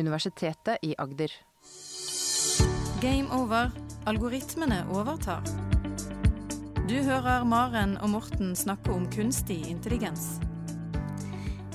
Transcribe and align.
Universitetet 0.00 0.82
i 0.82 0.94
Agder. 0.98 1.32
Game 3.00 3.28
over. 3.32 3.70
Algoritmene 4.08 4.82
overtar. 4.90 5.44
Du 6.88 6.96
hører 7.06 7.44
Maren 7.44 7.98
og 8.00 8.10
Morten 8.10 8.56
snakke 8.56 8.90
om 8.90 9.04
kunstig 9.12 9.60
intelligens. 9.70 10.40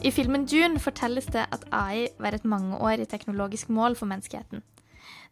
I 0.06 0.12
filmen 0.12 0.44
Dune 0.46 0.82
fortelles 0.82 1.30
det 1.34 1.46
at 1.56 1.64
AI 1.74 2.08
var 2.20 2.36
et 2.36 2.44
mangeårig 2.46 3.08
teknologisk 3.10 3.70
mål 3.70 3.96
for 3.96 4.10
menneskeheten. 4.12 4.62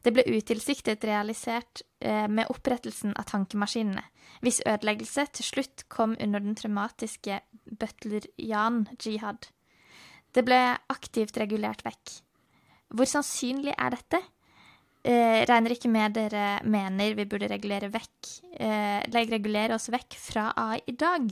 Det 0.04 0.14
ble 0.16 0.26
utilsiktet 0.28 1.06
realisert 1.08 1.84
eh, 2.02 2.28
med 2.28 2.50
opprettelsen 2.52 3.14
av 3.20 3.28
tankemaskinene, 3.30 4.04
hvis 4.42 4.64
ødeleggelse 4.66 5.28
til 5.38 5.48
slutt 5.48 5.86
kom 5.94 6.16
under 6.20 6.44
den 6.44 6.58
traumatiske 6.60 7.40
butler-Jan-jihad. 7.80 9.50
Det 10.34 10.44
ble 10.48 10.62
aktivt 10.90 11.38
regulert 11.38 11.86
vekk. 11.86 12.18
Hvor 12.94 13.10
sannsynlig 13.10 13.74
er 13.74 13.96
dette? 13.96 14.20
Eh, 15.04 15.42
regner 15.50 15.74
ikke 15.76 15.92
med 15.92 16.14
dere 16.16 16.62
mener 16.64 17.16
vi 17.18 17.26
burde 17.28 17.50
regulere, 17.52 17.90
vekk, 17.92 18.30
eh, 18.64 19.02
regulere 19.12 19.76
oss 19.76 19.90
vekk 19.92 20.16
fra 20.16 20.52
AI 20.56 20.80
i 20.88 20.96
dag. 20.96 21.28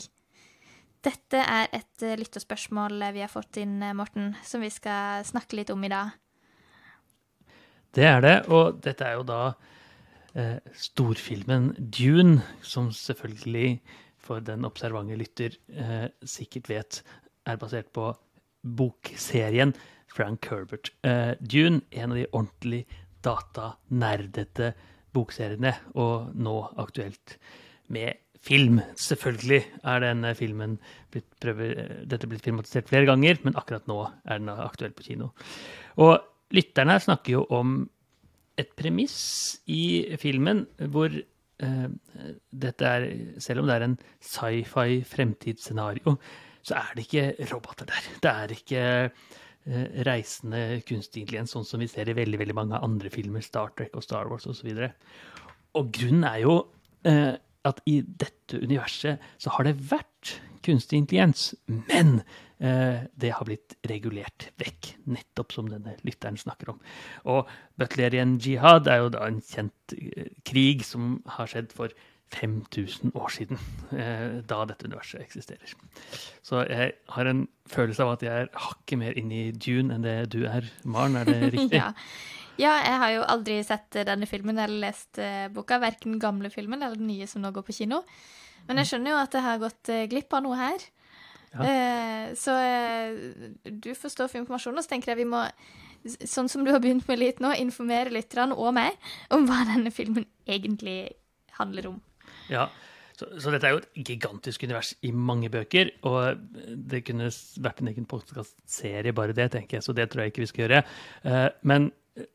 Dette 1.01 1.37
er 1.39 1.69
et 1.71 2.03
lyttespørsmål 2.03 2.19
lytterspørsmål 2.19 3.13
vi 3.13 3.21
har 3.23 3.31
fått 3.31 3.57
inn, 3.57 3.79
Morten, 3.95 4.35
som 4.43 4.61
vi 4.61 4.69
skal 4.69 5.23
snakke 5.25 5.55
litt 5.57 5.71
om 5.73 5.83
i 5.83 5.89
dag. 5.89 6.11
Det 7.91 8.05
er 8.07 8.21
det, 8.21 8.35
og 8.47 8.81
dette 8.83 9.03
er 9.03 9.17
jo 9.19 9.23
da 9.27 9.53
eh, 10.35 10.59
storfilmen 10.73 11.73
Dune, 11.91 12.41
som 12.61 12.91
selvfølgelig 12.91 13.81
for 14.21 14.43
den 14.45 14.67
observante 14.67 15.17
lytter 15.19 15.57
eh, 15.73 16.07
sikkert 16.23 16.69
vet 16.69 17.01
er 17.49 17.57
basert 17.57 17.89
på 17.95 18.11
bokserien 18.61 19.73
Frank 20.11 20.47
Herbert. 20.51 20.91
Uh, 21.05 21.33
Dune, 21.39 21.81
en 21.91 22.11
av 22.11 22.19
de 22.19 22.27
ordentlig 22.31 22.81
datanerdete 23.25 24.73
bokseriene, 25.15 25.73
og 25.99 26.31
nå 26.35 26.57
aktuelt 26.81 27.37
med 27.91 28.19
film. 28.41 28.81
Selvfølgelig 28.97 29.61
er 29.85 30.03
denne 30.03 30.33
filmen 30.37 30.77
blitt 31.13 31.27
prøver, 31.43 31.81
dette 32.09 32.29
blitt 32.29 32.45
filmatisert 32.45 32.89
flere 32.89 33.09
ganger, 33.09 33.41
men 33.45 33.57
akkurat 33.59 33.87
nå 33.89 34.03
er 34.25 34.41
den 34.41 34.51
aktuell 34.53 34.95
på 34.97 35.05
kino. 35.11 35.31
Og 36.01 36.17
lytterne 36.55 36.97
her 36.97 37.03
snakker 37.03 37.37
jo 37.37 37.43
om 37.53 37.81
et 38.59 38.71
premiss 38.77 39.17
i 39.71 40.15
filmen 40.21 40.65
hvor 40.91 41.13
uh, 41.13 41.89
dette 42.51 42.87
er 42.87 43.05
Selv 43.41 43.61
om 43.61 43.69
det 43.69 43.77
er 43.77 43.85
en 43.87 43.99
sci-fi 44.19 45.01
fremtidsscenario, 45.07 46.17
så 46.61 46.77
er 46.81 46.97
det 46.97 47.07
ikke 47.07 47.47
roboter 47.53 47.89
der. 47.89 48.09
Det 48.21 48.31
er 48.31 48.55
ikke 48.57 48.83
reisende 50.07 50.81
kunstig 50.87 51.21
intelligens, 51.21 51.51
sånn 51.53 51.67
som 51.67 51.83
vi 51.83 51.87
ser 51.91 52.09
i 52.09 52.15
veldig 52.17 52.39
veldig 52.41 52.55
mange 52.57 52.79
andre 52.81 53.11
filmer, 53.13 53.43
Star 53.45 53.69
Trek 53.77 53.93
og 53.93 54.05
Star 54.05 54.31
Wars 54.31 54.47
osv. 54.49 54.71
Og, 54.71 54.79
så 54.79 55.41
og 55.77 55.91
grunnen 55.95 56.27
er 56.27 56.41
jo 56.43 56.55
eh, 57.07 57.33
at 57.67 57.81
i 57.87 57.99
dette 58.01 58.59
universet 58.59 59.21
så 59.41 59.53
har 59.55 59.67
det 59.67 59.77
vært 59.91 60.37
kunstig 60.65 60.99
intelligens, 60.99 61.51
men 61.67 62.19
eh, 62.61 63.07
det 63.17 63.33
har 63.37 63.47
blitt 63.47 63.77
regulert 63.89 64.49
vekk, 64.61 64.91
nettopp 65.09 65.55
som 65.55 65.69
denne 65.71 65.95
lytteren 66.05 66.37
snakker 66.37 66.73
om. 66.73 66.81
Og 67.31 67.49
Butlerian 67.79 68.37
jihad 68.41 68.89
er 68.91 69.03
jo 69.03 69.13
da 69.15 69.25
en 69.29 69.39
kjent 69.45 69.95
eh, 69.97 70.33
krig 70.47 70.85
som 70.85 71.19
har 71.37 71.49
skjedd 71.49 71.73
for 71.77 71.93
5000 72.31 73.11
år 73.15 73.31
siden, 73.33 73.59
eh, 73.91 74.41
da 74.47 74.63
dette 74.65 74.87
universet 74.87 75.21
eksisterer. 75.21 75.73
Så 76.41 76.63
jeg 76.69 76.93
har 77.09 77.27
en 77.27 77.47
følelse 77.69 78.03
av 78.03 78.13
at 78.15 78.23
jeg 78.23 78.45
er 78.45 78.53
hakket 78.67 78.99
mer 78.99 79.17
inn 79.19 79.31
i 79.35 79.49
Dune 79.51 79.95
enn 79.95 80.05
det 80.05 80.31
du 80.33 80.45
er, 80.47 80.69
Maren. 80.83 81.19
Er 81.19 81.27
det 81.27 81.41
riktig? 81.55 81.81
ja. 81.81 81.91
Ja, 82.59 82.75
jeg 82.83 82.97
har 83.01 83.11
jo 83.15 83.27
aldri 83.31 83.59
sett 83.65 83.95
eh, 83.97 84.07
denne 84.07 84.27
filmen 84.29 84.59
eller 84.59 84.87
lest 84.89 85.19
eh, 85.21 85.47
boka. 85.53 85.79
Verken 85.81 86.15
den 86.15 86.23
gamle 86.23 86.51
filmen 86.53 86.81
eller 86.81 86.99
den 86.99 87.09
nye 87.09 87.27
som 87.29 87.43
nå 87.43 87.53
går 87.55 87.65
på 87.67 87.75
kino. 87.81 88.01
Men 88.67 88.81
jeg 88.81 88.91
skjønner 88.91 89.15
jo 89.15 89.21
at 89.21 89.37
jeg 89.37 89.45
har 89.45 89.61
gått 89.61 89.91
eh, 89.93 90.07
glipp 90.11 90.35
av 90.37 90.43
noe 90.45 90.59
her. 90.59 90.89
Ja. 91.51 91.65
Uh, 91.67 92.27
så 92.39 92.53
du 93.65 93.89
får 93.91 94.13
stå 94.13 94.29
for 94.31 94.39
informasjonen, 94.39 94.77
og 94.79 94.85
så 94.85 94.93
tenker 94.93 95.11
jeg 95.11 95.19
vi 95.19 95.25
må, 95.27 95.41
sånn 96.23 96.47
som 96.47 96.63
du 96.63 96.69
har 96.71 96.79
begynt 96.79 97.09
med 97.09 97.19
litt 97.19 97.41
nå, 97.43 97.49
informere 97.59 98.13
lytterne 98.13 98.55
og 98.55 98.71
meg 98.77 98.95
om 99.35 99.43
hva 99.49 99.65
denne 99.67 99.91
filmen 99.91 100.29
egentlig 100.47 101.11
handler 101.57 101.89
om. 101.91 101.97
Ja, 102.51 102.67
så, 103.17 103.27
så, 103.37 103.51
dette 103.53 103.67
er 103.69 103.75
jo 103.75 103.81
et 103.81 104.07
gigantisk 104.07 104.63
univers 104.65 104.93
i 105.05 105.11
mange 105.13 105.49
bøker, 105.53 105.91
og 106.09 106.41
det 106.89 107.03
kunne 107.05 107.29
vært 107.61 107.81
en 107.83 107.91
egen 107.91 108.07
podkastserie 108.09 109.13
bare 109.15 109.35
det, 109.37 109.51
tenker 109.53 109.77
jeg, 109.77 109.85
så 109.85 109.95
det 109.95 110.07
tror 110.09 110.23
jeg 110.23 110.33
ikke 110.33 110.45
vi 110.45 110.51
skal 110.51 110.65
gjøre. 110.65 110.83
men 111.67 111.91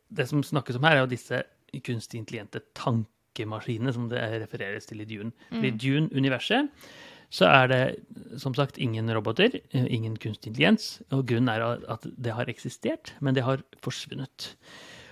det 0.08 0.28
som 0.30 0.44
snakkes 0.44 0.78
om 0.78 0.86
her, 0.86 0.98
er 0.98 1.04
jo 1.04 1.10
disse 1.10 1.42
kunstig 1.84 2.20
intelligente 2.20 2.62
tankemaskinene 2.78 3.92
som 3.92 4.08
det 4.12 4.22
refereres 4.44 4.88
til 4.88 5.02
i 5.02 5.08
Dune. 5.08 5.32
Mm. 5.50 5.64
I 5.64 5.74
Dune-universet 5.74 6.70
så 7.34 7.48
er 7.50 7.70
det 7.72 7.82
som 8.40 8.54
sagt 8.54 8.78
ingen 8.78 9.10
roboter, 9.12 9.58
ingen 9.74 10.14
kunstig 10.22 10.52
intelligens. 10.52 11.00
Og 11.10 11.26
grunnen 11.28 11.50
er 11.52 11.84
at 11.90 12.06
det 12.06 12.36
har 12.36 12.48
eksistert, 12.50 13.14
men 13.20 13.34
det 13.36 13.44
har 13.44 13.64
forsvunnet. 13.82 14.52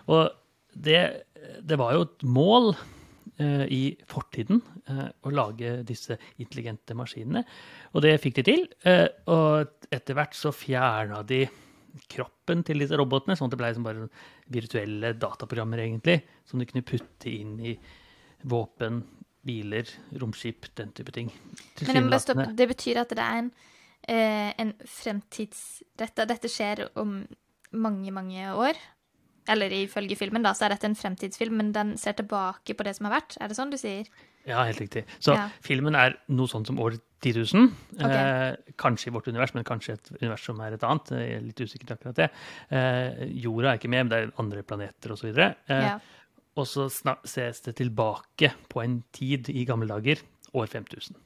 Og 0.07 0.31
det, 0.75 1.25
det 1.63 1.79
var 1.81 1.97
jo 1.97 2.07
et 2.07 2.27
mål 2.27 2.73
eh, 2.75 2.85
i 3.67 3.83
fortiden 4.07 4.61
eh, 4.87 5.09
å 5.27 5.33
lage 5.35 5.81
disse 5.87 6.17
intelligente 6.39 6.95
maskinene. 6.95 7.43
Og 7.95 8.05
det 8.05 8.15
fikk 8.23 8.39
de 8.39 8.45
til. 8.47 8.65
Eh, 8.87 9.09
og 9.33 9.91
etter 9.91 10.19
hvert 10.19 10.37
så 10.39 10.53
fjerna 10.55 11.23
de 11.27 11.43
kroppen 12.11 12.65
til 12.67 12.83
disse 12.83 12.97
robotene, 12.99 13.37
sånn 13.39 13.51
at 13.51 13.55
det 13.55 13.61
ble 13.61 13.71
liksom 13.73 13.87
bare 13.87 14.09
virtuelle 14.55 15.13
dataprogrammer, 15.19 15.83
egentlig, 15.85 16.21
som 16.47 16.63
du 16.63 16.67
kunne 16.69 16.87
putte 16.87 17.31
inn 17.31 17.59
i 17.63 17.77
våpen, 18.51 19.03
biler, 19.45 19.89
romskip, 20.21 20.71
den 20.79 20.91
type 20.97 21.13
ting. 21.15 21.31
Men 21.91 22.11
det 22.57 22.69
betyr 22.71 23.03
at 23.03 23.13
det 23.13 23.25
er 23.25 23.41
en, 23.43 23.51
eh, 24.09 24.51
en 24.59 24.73
fremtidsretta 24.89 26.27
Dette 26.29 26.49
skjer 26.49 26.87
om 27.01 27.19
mange, 27.75 28.11
mange 28.15 28.55
år? 28.55 28.79
Eller 29.51 29.73
ifølge 29.77 30.17
filmen, 30.17 30.45
da, 30.45 30.55
så 30.57 30.67
er 30.67 30.75
dette 30.75 30.89
en 30.89 30.97
fremtidsfilm, 30.99 31.59
men 31.61 31.73
den 31.75 31.97
ser 32.01 32.17
tilbake 32.19 32.77
på 32.77 32.87
det 32.87 32.95
som 32.97 33.09
har 33.11 33.19
vært? 33.19 33.37
Er 33.41 33.51
det 33.51 33.59
sånn 33.59 33.73
du 33.73 33.79
sier? 33.81 34.09
Ja, 34.45 34.63
helt 34.69 34.81
riktig. 34.81 35.05
Så 35.25 35.37
ja. 35.37 35.49
filmen 35.65 35.97
er 35.97 36.19
noe 36.37 36.51
sånn 36.51 36.67
som 36.69 36.81
år 36.83 36.99
10 37.25 37.39
000. 37.55 37.71
Okay. 37.97 38.17
Eh, 38.19 38.75
kanskje 38.81 39.09
i 39.09 39.15
vårt 39.15 39.29
univers, 39.31 39.55
men 39.57 39.65
kanskje 39.65 39.97
et 39.97 40.11
univers 40.19 40.45
som 40.45 40.61
er 40.61 40.77
et 40.77 40.85
annet. 40.85 41.13
Jeg 41.17 41.39
er 41.39 41.47
litt 41.47 41.63
usikker 41.65 41.89
til 41.89 41.97
akkurat 41.97 42.21
det. 42.21 42.29
Eh, 42.69 43.25
jorda 43.45 43.73
er 43.73 43.81
ikke 43.81 43.93
med, 43.93 44.05
men 44.05 44.13
det 44.13 44.21
er 44.21 44.35
andre 44.43 44.65
planeter 44.69 45.17
osv. 45.17 45.31
Eh, 45.33 45.89
ja. 45.89 45.97
Og 46.61 46.69
så 46.71 46.87
ses 47.27 47.65
det 47.65 47.77
tilbake 47.81 48.53
på 48.71 48.85
en 48.85 49.01
tid 49.17 49.49
i 49.51 49.65
gamle 49.69 49.89
dager, 49.91 50.21
år 50.55 50.69
5000. 50.71 51.17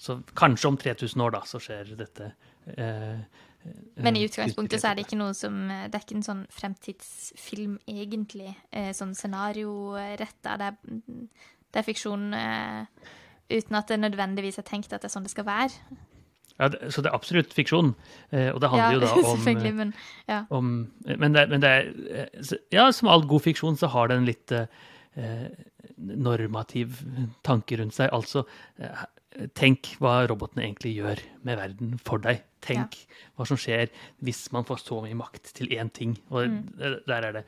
Så 0.00 0.20
kanskje 0.38 0.70
om 0.70 0.78
3000 0.80 1.26
år, 1.26 1.34
da, 1.34 1.42
så 1.44 1.60
skjer 1.60 1.90
dette. 1.98 2.32
Eh, 2.78 3.18
men 4.00 4.16
i 4.16 4.24
utgangspunktet 4.24 4.80
så 4.80 4.90
er 4.90 4.96
det 4.96 5.04
ikke 5.04 5.18
noe 5.20 5.34
som 5.36 5.56
Det 5.68 5.92
er 5.92 6.04
ikke 6.04 6.16
en 6.16 6.24
sånn 6.24 6.44
fremtidsfilm, 6.54 7.78
egentlig. 7.90 8.54
Eh, 8.72 8.90
sånn 8.96 9.12
scenarioretta. 9.18 10.56
Det 10.60 10.70
er 10.70 11.26
det 11.70 11.78
er 11.78 11.86
fiksjon 11.86 12.32
uten 13.50 13.76
at 13.78 13.90
det 13.90 14.00
nødvendigvis 14.00 14.58
er 14.58 14.66
tenkt 14.66 14.94
at 14.94 15.04
det 15.04 15.10
er 15.10 15.12
sånn 15.12 15.26
det 15.26 15.30
skal 15.34 15.46
være. 15.46 15.98
Ja, 16.60 16.68
det, 16.68 16.92
Så 16.92 17.02
det 17.02 17.08
er 17.10 17.16
absolutt 17.16 17.54
fiksjon. 17.56 17.94
Eh, 18.30 18.50
og 18.52 18.60
det 18.60 18.70
handler 18.70 18.90
ja, 18.90 18.94
jo 18.94 19.00
da 19.00 19.30
om 19.32 19.76
men 19.78 19.94
ja. 20.28 20.42
Om, 20.50 20.72
men, 21.06 21.34
det, 21.34 21.48
men 21.48 21.62
det 21.64 21.70
er 21.70 22.58
Ja, 22.72 22.90
som 22.92 23.08
all 23.08 23.24
god 23.26 23.46
fiksjon 23.48 23.80
så 23.80 23.88
har 23.94 24.10
det 24.10 24.18
en 24.18 24.28
litt 24.28 24.52
eh, 24.52 25.48
normativ 25.96 27.00
tanke 27.46 27.80
rundt 27.80 27.96
seg. 27.96 28.12
Altså 28.12 28.44
eh, 28.78 29.06
tenk 29.54 29.92
hva 30.02 30.24
robotene 30.28 30.64
egentlig 30.66 30.96
gjør 30.98 31.20
med 31.46 31.60
verden 31.60 31.98
for 32.02 32.22
deg. 32.22 32.42
Tenk 32.60 32.96
ja. 32.98 33.18
hva 33.38 33.46
som 33.48 33.58
skjer 33.60 33.88
hvis 34.26 34.48
man 34.52 34.66
får 34.68 34.82
så 34.82 34.98
mye 35.04 35.16
makt 35.16 35.52
til 35.56 35.70
én 35.72 35.88
ting. 35.94 36.16
Og 36.34 36.50
mm. 36.50 36.64
der 37.06 37.28
er 37.28 37.38
det 37.38 37.44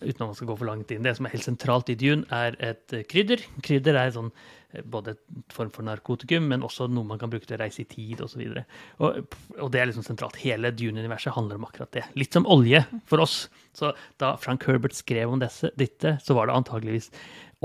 uten 0.00 0.20
at 0.22 0.28
man 0.28 0.36
skal 0.36 0.50
gå 0.50 0.58
for 0.60 0.68
langt 0.68 0.92
inn. 0.92 1.04
Det 1.04 1.14
som 1.16 1.26
er 1.26 1.34
helt 1.34 1.46
sentralt 1.46 1.90
i 1.92 1.96
Dune, 1.98 2.24
er 2.32 2.58
et 2.62 2.94
eh, 2.94 3.06
krydder. 3.08 3.42
Krydder 3.64 3.98
er 4.00 4.12
sånn, 4.14 4.30
eh, 4.72 4.84
både 4.84 5.16
en 5.16 5.44
form 5.52 5.72
for 5.74 5.86
narkotikum, 5.86 6.46
men 6.52 6.64
også 6.64 6.86
noe 6.92 7.08
man 7.08 7.20
kan 7.20 7.32
bruke 7.32 7.48
til 7.48 7.58
å 7.58 7.62
reise 7.64 7.82
i 7.82 7.88
tid 7.88 8.22
osv. 8.24 8.44
Og, 8.46 8.60
så 8.60 9.08
og, 9.08 9.36
og 9.58 9.72
det 9.74 9.82
er 9.82 9.90
liksom 9.90 10.06
sentralt. 10.06 10.38
Hele 10.44 10.72
Dune-universet 10.76 11.36
handler 11.36 11.60
om 11.60 11.66
akkurat 11.68 11.92
det. 11.96 12.06
Litt 12.20 12.36
som 12.36 12.48
olje 12.50 12.84
for 13.10 13.24
oss. 13.24 13.46
Så 13.76 13.92
da 14.22 14.34
Frank 14.40 14.64
Herbert 14.68 14.96
skrev 14.96 15.34
om 15.34 15.42
disse, 15.42 15.72
dette, 15.80 16.16
så 16.24 16.38
var 16.38 16.48
det 16.48 16.56
antageligvis 16.56 17.10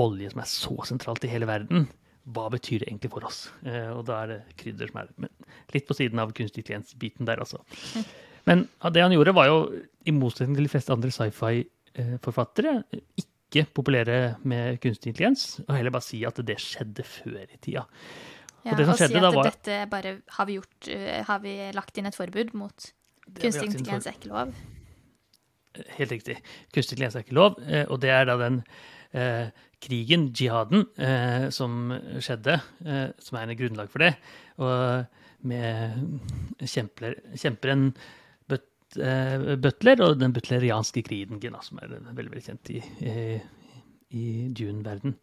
olje 0.00 0.32
som 0.32 0.42
er 0.42 0.50
så 0.50 0.76
sentralt 0.88 1.24
i 1.24 1.32
hele 1.32 1.48
verden. 1.48 1.88
Hva 2.28 2.48
betyr 2.52 2.82
det 2.82 2.90
egentlig 2.90 3.10
for 3.14 3.24
oss? 3.26 3.46
Eh, 3.64 3.88
og 3.94 4.04
da 4.08 4.22
er 4.22 4.32
det 4.34 4.40
krydder 4.60 4.90
som 4.90 5.00
er 5.02 5.12
men 5.16 5.32
litt 5.72 5.86
på 5.88 5.96
siden 5.96 6.20
av 6.20 6.34
kunstig 6.36 6.62
intelligens-biten 6.62 7.28
der, 7.28 7.40
altså. 7.42 7.62
Men 8.48 8.64
det 8.94 9.02
han 9.04 9.12
gjorde, 9.12 9.36
var 9.36 9.50
jo, 9.50 9.58
i 10.08 10.12
motsetning 10.16 10.56
til 10.56 10.66
de 10.66 10.72
fleste 10.72 10.94
andre 10.94 11.10
sci-fi 11.12 11.64
Eh, 11.98 12.18
forfattere 12.22 12.84
ikke 13.18 13.64
populære 13.74 14.36
med 14.46 14.78
kunstig 14.82 15.10
intelligens, 15.10 15.58
og 15.66 15.74
heller 15.74 15.90
bare 15.90 16.06
si 16.06 16.20
at 16.26 16.36
det 16.46 16.54
skjedde 16.62 17.02
før 17.02 17.40
i 17.42 17.58
tida. 17.58 17.82
Ja, 18.62 18.72
og, 18.72 18.78
det 18.78 18.84
som 18.86 18.92
og 18.92 19.00
si 19.00 19.08
at 19.08 19.24
var, 19.24 19.48
dette 19.48 19.78
bare 19.90 20.12
har 20.36 20.46
vi 20.46 20.58
gjort 20.58 20.88
uh, 20.92 21.22
Har 21.24 21.38
vi 21.40 21.54
lagt 21.72 21.96
inn 21.96 22.06
et 22.10 22.16
forbud 22.16 22.50
mot 22.60 22.90
kunstig 23.40 23.70
intelligens 23.70 24.06
er 24.06 24.18
ikke 24.18 24.30
lov? 24.30 24.52
Helt 25.96 26.12
riktig. 26.12 26.36
Kunstig 26.68 26.94
intelligens 26.94 27.16
er 27.16 27.24
ikke 27.24 27.38
lov, 27.40 27.56
eh, 27.64 27.86
og 27.88 28.02
det 28.04 28.12
er 28.14 28.28
da 28.28 28.36
den 28.38 28.60
eh, 28.60 28.99
krigen, 29.80 30.28
jihaden, 30.36 30.86
eh, 30.98 31.48
som 31.50 31.92
skjedde, 32.20 32.60
eh, 32.84 33.08
som 33.18 33.38
er 33.38 33.48
en 33.48 33.56
grunnlag 33.56 33.90
for 33.90 34.04
det. 34.04 34.14
Og 34.58 35.06
med 35.42 36.20
kjemper, 36.60 37.16
kjemper 37.34 37.72
en 37.72 37.86
but, 38.48 38.66
eh, 39.00 39.56
butler 39.56 40.02
og 40.04 40.18
den 40.20 40.32
butlerianske 40.32 41.02
krigen, 41.02 41.40
som 41.62 41.78
er 41.82 41.88
veldig, 41.88 42.30
veldig 42.30 42.44
kjent 42.44 42.70
i, 42.70 42.82
i, 43.00 43.40
i 44.10 44.26
Dune-verden. 44.52 45.16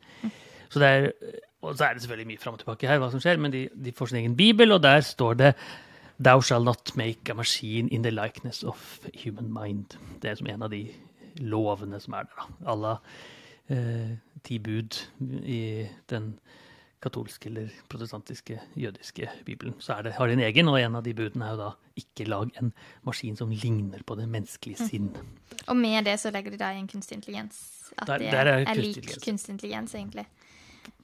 Så 0.69 0.79
det 0.79 0.87
er, 0.87 1.11
og 1.61 1.77
så 1.77 1.85
er 1.85 1.93
det 1.93 2.01
selvfølgelig 2.01 2.31
mye 2.33 2.41
fram 2.41 2.57
og 2.57 2.59
tilbake 2.59 2.87
her, 2.87 2.99
hva 2.99 3.11
som 3.11 3.21
skjer, 3.21 3.37
men 3.37 3.53
de, 3.53 3.67
de 3.73 3.93
får 3.93 4.11
sin 4.11 4.23
egen 4.23 4.35
bibel, 4.35 4.71
og 4.71 4.81
der 4.83 5.01
står 5.01 5.37
det 5.37 5.53
Thou 6.19 6.41
shall 6.41 6.63
not 6.63 6.95
make 6.97 7.29
a 7.29 7.35
machine 7.35 7.89
in 7.89 8.01
the 8.01 8.09
likeness 8.09 8.63
of 8.63 8.99
human 9.13 9.53
mind. 9.53 9.99
Det 10.19 10.31
er 10.31 10.35
som 10.35 10.47
en 10.49 10.63
av 10.63 10.71
de 10.71 10.87
lovene 11.37 11.99
som 12.01 12.15
er 12.17 12.25
der. 12.25 12.39
da. 12.39 12.71
Alla 12.73 12.93
eh, 12.97 13.36
ti 13.67 14.57
bud 14.63 14.95
i 15.43 15.59
den 16.07 16.29
katolske 17.03 17.49
eller 17.49 17.69
protestantiske 17.89 18.59
jødiske 18.75 19.29
bibelen. 19.45 19.75
Så 19.79 19.99
det, 20.03 20.15
har 20.17 20.27
de 20.27 20.33
en 20.33 20.43
egen, 20.47 20.69
og 20.71 20.79
en 20.81 20.97
av 20.97 21.03
de 21.05 21.13
budene 21.13 21.45
er 21.45 21.53
jo 21.53 21.59
da 21.61 21.69
ikke 22.01 22.25
lag 22.29 22.49
en 22.61 22.71
maskin 23.05 23.37
som 23.37 23.51
ligner 23.53 24.01
på 24.05 24.17
det 24.17 24.25
menneskelige 24.33 24.89
sinn. 24.89 25.11
Mm. 25.13 25.37
Og 25.67 25.77
med 25.77 26.09
det 26.09 26.17
så 26.21 26.31
legger 26.33 26.53
de 26.53 26.61
da 26.61 26.71
inn 26.73 26.89
kunstig 26.89 27.19
intelligens? 27.19 27.61
At 27.97 28.09
der, 28.09 28.25
det 28.25 28.33
er, 28.33 28.51
er 28.63 28.81
lik 28.81 29.13
kunstig 29.23 29.55
intelligens, 29.55 29.95
egentlig? 29.95 30.25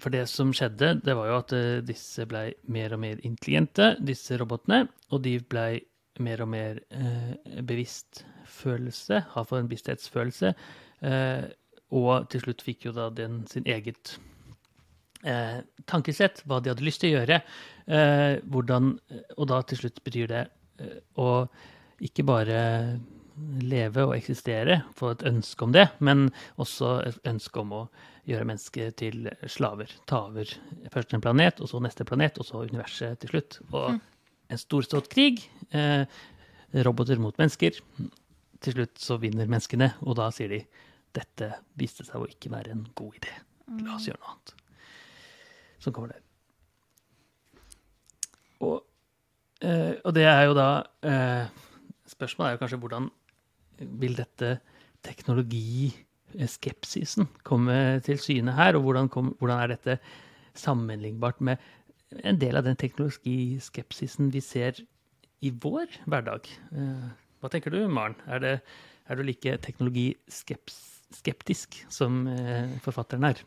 For 0.01 0.13
det 0.13 0.25
som 0.31 0.53
skjedde, 0.55 0.95
det 1.05 1.15
var 1.17 1.29
jo 1.29 1.39
at 1.39 1.55
uh, 1.55 1.79
disse 1.85 2.25
blei 2.29 2.47
mer 2.73 2.95
og 2.95 3.03
mer 3.03 3.21
intelligente, 3.21 3.93
disse 4.01 4.37
robotene. 4.41 4.87
Og 5.13 5.21
de 5.25 5.37
blei 5.39 5.83
mer 6.23 6.41
og 6.45 6.49
mer 6.49 6.79
uh, 6.93 7.33
bevisstfølelse, 7.61 9.25
har 9.35 9.49
for 9.49 9.59
en 9.59 9.69
bevissthetsfølelse. 9.69 10.53
Uh, 11.03 11.51
og 11.93 12.29
til 12.33 12.43
slutt 12.43 12.63
fikk 12.65 12.87
jo 12.89 12.95
da 12.95 13.09
den 13.13 13.43
sin 13.51 13.67
eget 13.69 14.17
tankesett, 15.87 16.41
hva 16.43 16.57
de 16.59 16.67
hadde 16.67 16.83
lyst 16.83 16.99
til 16.99 17.13
å 17.13 17.19
gjøre. 17.21 17.37
hvordan, 18.51 18.89
og 19.37 19.45
da 19.47 19.61
til 19.63 19.79
slutt 19.79 20.01
betyr 20.03 20.27
det 20.27 20.41
å 21.15 21.27
ikke 22.03 22.25
bare 22.27 22.57
leve 23.63 24.05
og 24.05 24.15
eksistere, 24.17 24.81
få 24.97 25.13
et 25.13 25.23
ønske 25.29 25.65
om 25.65 25.73
det, 25.73 25.85
men 26.03 26.27
også 26.61 26.97
et 27.07 27.29
ønske 27.29 27.61
om 27.61 27.71
å 27.73 27.83
gjøre 28.29 28.47
mennesket 28.47 28.97
til 29.01 29.29
slaver. 29.51 29.91
Ta 30.09 30.25
over 30.29 30.49
først 30.93 31.15
en 31.15 31.23
planet, 31.23 31.59
og 31.59 31.71
så 31.71 31.81
neste 31.83 32.05
planet, 32.07 32.39
og 32.39 32.47
så 32.47 32.63
universet 32.67 33.19
til 33.23 33.33
slutt. 33.33 33.59
Og 33.71 33.95
mm. 33.95 34.01
en 34.53 34.61
storstått 34.61 35.09
krig. 35.11 35.43
Eh, 35.75 36.05
roboter 36.85 37.19
mot 37.21 37.37
mennesker. 37.37 37.79
Til 38.63 38.77
slutt 38.77 39.01
så 39.01 39.19
vinner 39.21 39.49
menneskene, 39.49 39.93
og 40.05 40.17
da 40.21 40.29
sier 40.33 40.53
de 40.53 40.63
dette 41.13 41.47
viste 41.79 42.03
seg 42.07 42.21
å 42.21 42.29
ikke 42.29 42.51
være 42.53 42.69
en 42.73 42.83
god 42.97 43.13
idé. 43.21 43.33
La 43.83 43.91
oss 43.95 44.03
mm. 44.03 44.07
gjøre 44.09 44.21
noe 44.21 44.31
annet. 44.33 44.49
Sånn 45.83 45.95
kommer 45.95 46.09
det. 46.13 46.21
Og, 48.63 48.77
eh, 49.65 49.93
og 50.03 50.11
det 50.15 50.27
er 50.29 50.43
jo 50.47 50.53
da 50.55 50.69
eh, 51.03 51.45
Spørsmålet 52.13 52.49
er 52.49 52.53
jo 52.55 52.61
kanskje 52.61 52.81
hvordan 52.83 53.05
vil 54.03 54.15
dette 54.15 54.49
teknologiskepsisen 55.03 57.25
komme 57.47 57.77
til 58.05 58.17
syne 58.21 58.51
her, 58.55 58.71
og 58.77 58.81
hvordan, 58.85 59.07
kom, 59.11 59.27
hvordan, 59.39 59.59
er 59.59 59.67
dette 59.73 59.93
sammenlignbart 60.59 61.39
med 61.41 61.55
en 62.23 62.39
del 62.39 62.55
av 62.59 62.63
den 62.67 62.77
teknologiskepsisen 62.79 64.25
vi 64.35 64.41
ser 64.45 64.73
i 65.43 65.49
vår 65.49 65.87
hverdag? 66.05 66.41
Eh, 66.75 67.07
hva 67.41 67.47
tenker 67.51 67.69
du, 67.73 67.79
Maren? 67.91 68.15
Er, 68.27 68.39
det, 68.43 68.55
er 69.09 69.13
du 69.17 69.23
like 69.25 69.57
teknologiskeptisk 71.13 71.85
som 71.89 72.27
eh, 72.27 72.79
forfatteren 72.83 73.23
er? 73.23 73.43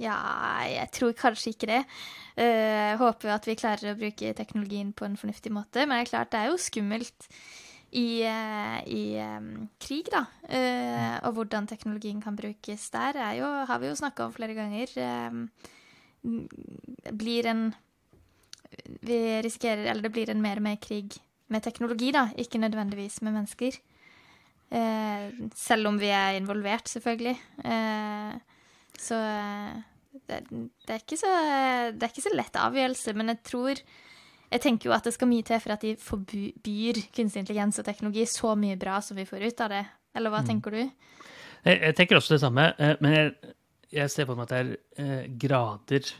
Ja, 0.00 0.16
jeg 0.64 0.88
tror 0.92 1.12
kanskje 1.12 1.52
ikke 1.52 1.68
det. 1.68 1.80
Uh, 2.38 2.96
håper 2.96 3.34
at 3.34 3.44
vi 3.44 3.54
klarer 3.54 3.92
å 3.92 3.98
bruke 3.98 4.32
teknologien 4.32 4.94
på 4.96 5.04
en 5.04 5.18
fornuftig 5.20 5.52
måte. 5.52 5.84
Men 5.84 5.98
det 5.98 6.06
er 6.06 6.10
klart, 6.10 6.30
det 6.32 6.40
er 6.40 6.48
jo 6.48 6.56
skummelt 6.56 7.26
i, 7.92 8.24
uh, 8.24 8.78
i 8.88 9.20
um, 9.20 9.68
krig, 9.82 10.08
da. 10.08 10.24
Uh, 10.48 11.18
og 11.28 11.34
hvordan 11.36 11.68
teknologien 11.68 12.22
kan 12.24 12.38
brukes 12.38 12.88
der, 12.94 13.20
er 13.20 13.36
jo, 13.42 13.50
har 13.68 13.82
vi 13.82 13.90
jo 13.90 13.98
snakka 14.00 14.24
om 14.24 14.32
flere 14.32 14.56
ganger. 14.56 14.88
Um, 14.96 15.50
blir 17.16 17.46
en 17.48 17.70
Vi 19.00 19.40
risikerer 19.40 19.86
Eller 19.88 20.02
det 20.02 20.12
blir 20.12 20.28
en 20.30 20.42
mer 20.42 20.58
og 20.60 20.62
mer 20.62 20.76
krig 20.76 21.16
med 21.48 21.62
teknologi, 21.62 22.10
da, 22.12 22.28
ikke 22.38 22.60
nødvendigvis 22.60 23.20
med 23.22 23.32
mennesker. 23.32 23.76
Uh, 24.70 25.48
selv 25.58 25.90
om 25.90 25.98
vi 25.98 26.12
er 26.14 26.38
involvert, 26.38 26.86
selvfølgelig. 26.88 27.34
Eh, 27.64 28.34
så 29.00 29.16
det, 30.28 30.44
det, 30.50 30.94
er 30.94 31.16
så, 31.16 31.32
det, 31.94 32.04
er 32.04 32.12
ikke 32.12 32.22
så, 32.22 32.34
lett 32.36 32.58
avgjørelse, 32.60 33.14
men 33.18 33.32
jeg 33.32 33.42
tror 33.46 33.82
jeg 34.50 34.62
tenker 34.64 34.90
jo 34.90 34.94
at 34.96 35.06
det 35.06 35.14
skal 35.14 35.30
mye 35.30 35.46
til 35.46 35.60
for 35.62 35.74
at 35.76 35.84
de 35.86 35.92
forbyr 36.00 36.98
kunstig 37.14 37.44
intelligens 37.44 37.78
og 37.78 37.86
teknologi 37.86 38.24
så 38.26 38.56
mye 38.58 38.78
bra 38.78 38.98
som 39.04 39.18
vi 39.18 39.26
får 39.28 39.46
ut 39.46 39.62
av 39.62 39.70
det. 39.74 39.84
Eller 40.18 40.34
hva 40.34 40.40
mm. 40.42 40.48
tenker 40.48 40.74
du? 40.74 40.80
Jeg, 40.80 41.76
jeg, 41.76 41.94
tenker 41.98 42.18
også 42.18 42.34
det 42.34 42.42
samme, 42.42 42.66
eh, 42.82 42.96
men 43.04 43.14
jeg, 43.14 43.54
jeg 43.94 44.12
ser 44.12 44.26
på 44.26 44.34
meg 44.34 44.48
at 44.48 44.54
det 44.54 44.60
er 44.60 45.04
eh, 45.04 45.30
grader 45.46 46.10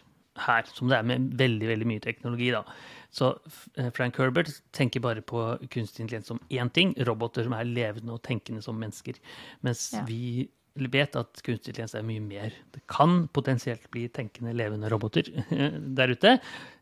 her, 0.47 0.71
som 0.77 0.91
det 0.91 1.01
er 1.01 1.09
med 1.11 1.33
veldig 1.41 1.71
veldig 1.73 1.89
mye 1.91 2.05
teknologi. 2.05 2.53
da. 2.55 2.63
Så 3.11 3.33
eh, 3.77 3.91
Frank 3.97 4.19
Herbert 4.19 4.53
tenker 4.77 5.03
bare 5.05 5.23
på 5.23 5.43
kunstig 5.71 6.05
intelligens 6.05 6.31
som 6.31 6.41
én 6.49 6.71
ting, 6.71 6.95
roboter 7.07 7.47
som 7.47 7.55
er 7.59 7.69
levende 7.69 8.15
og 8.15 8.23
tenkende 8.27 8.63
som 8.65 8.79
mennesker. 8.79 9.19
Mens 9.67 9.91
ja. 9.97 10.05
vi 10.09 10.49
vet 10.75 11.17
at 11.19 11.43
kunstig 11.43 11.73
intelligens 11.73 11.97
er 11.99 12.07
mye 12.07 12.23
mer. 12.25 12.59
Det 12.75 12.85
kan 12.91 13.25
potensielt 13.35 13.91
bli 13.91 14.07
tenkende, 14.09 14.55
levende 14.57 14.91
roboter 14.93 15.31
der 15.99 16.15
ute 16.15 16.39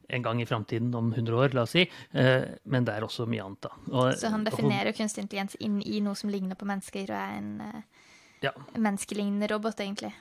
en 0.09 0.23
gang 0.23 0.43
i 0.43 0.47
framtiden, 0.47 0.95
om 0.95 1.13
100 1.13 1.37
år, 1.37 1.49
la 1.53 1.63
oss 1.63 1.75
si. 1.77 1.85
Eh, 2.11 2.45
men 2.65 2.85
det 2.85 2.95
er 2.97 3.05
også 3.05 3.27
mye 3.29 3.45
annet, 3.45 3.67
da. 3.67 3.73
Og, 3.93 4.13
så 4.17 4.31
han 4.33 4.47
definerer 4.47 4.93
og, 4.93 4.97
kunstig 4.97 5.27
intelligens 5.27 5.59
inn 5.61 5.83
i 5.85 6.01
noe 6.05 6.17
som 6.17 6.33
ligner 6.33 6.57
på 6.57 6.69
mennesker, 6.69 7.11
og 7.13 7.19
er 7.19 7.35
en 7.37 7.51
eh, 7.67 8.07
ja. 8.47 8.55
menneskelignende 8.73 9.51
robot, 9.53 9.83
egentlig. 9.85 10.15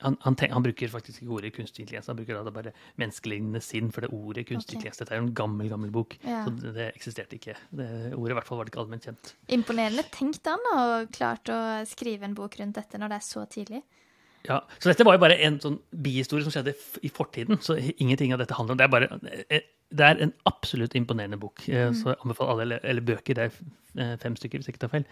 Han, 0.00 0.16
han, 0.24 0.36
tenk, 0.38 0.54
han, 0.56 0.64
bruker 0.64 0.92
faktisk 0.92 1.22
ikke 1.22 1.36
ordet 1.36 1.52
kunstig 1.56 1.84
intelligens, 1.84 2.08
han 2.10 2.18
bruker 2.18 2.40
da 2.40 2.54
bare 2.54 2.74
menneskelignende 3.00 3.62
sinn. 3.64 3.90
For 3.94 4.06
det 4.06 4.12
ordet 4.16 4.46
kunstig 4.48 4.78
okay. 4.80 4.92
dette 4.96 5.14
er 5.14 5.20
jo 5.20 5.28
en 5.28 5.34
gammel 5.36 5.70
gammel 5.72 5.92
bok, 5.94 6.16
ja. 6.24 6.42
så 6.46 6.54
det, 6.56 6.74
det, 6.76 6.90
eksisterte 6.96 7.38
ikke. 7.38 7.56
Det 7.76 7.88
ordet 8.16 8.34
i 8.34 8.38
hvert 8.38 8.50
fall 8.50 8.60
var 8.60 8.68
det 8.68 8.74
ikke 8.74 8.84
allment 8.84 9.08
kjent. 9.08 9.32
Imponerende 9.56 10.06
tenkt 10.14 10.50
han 10.50 10.70
og 10.74 11.10
klart 11.14 11.52
å 11.52 11.60
skrive 11.88 12.28
en 12.28 12.36
bok 12.38 12.60
rundt 12.60 12.78
dette 12.80 13.00
når 13.00 13.12
det 13.12 13.20
er 13.20 13.26
så 13.28 13.46
tidlig. 13.50 13.82
Ja, 14.48 14.62
Så 14.78 14.88
dette 14.88 15.04
var 15.04 15.18
jo 15.18 15.20
bare 15.20 15.36
en 15.44 15.58
sånn 15.60 15.76
bihistorie 15.92 16.46
som 16.46 16.54
skjedde 16.54 16.72
i 17.04 17.10
fortiden. 17.12 17.60
Så 17.60 17.76
ingenting 17.76 18.32
av 18.32 18.40
dette 18.40 18.56
handler 18.56 18.72
om 18.72 18.80
Det 18.80 18.86
er 18.86 18.94
bare 18.94 19.08
eh, 19.52 19.66
det 19.90 20.06
er 20.06 20.20
en 20.22 20.30
absolutt 20.46 20.94
imponerende 20.98 21.38
bok. 21.40 21.68
Eh, 21.68 21.88
mm. 21.90 21.94
Så 21.98 22.04
jeg 22.12 22.20
anbefaler 22.24 22.52
alle, 22.54 22.76
eller, 22.86 23.02
bøker. 23.06 23.34
Det 23.34 23.44
er 23.46 23.52
eh, 23.98 24.14
fem 24.22 24.34
stykker, 24.38 24.58
hvis 24.58 24.68
jeg 24.68 24.74
ikke 24.76 24.84
tar 24.86 24.94
feil. 24.94 25.06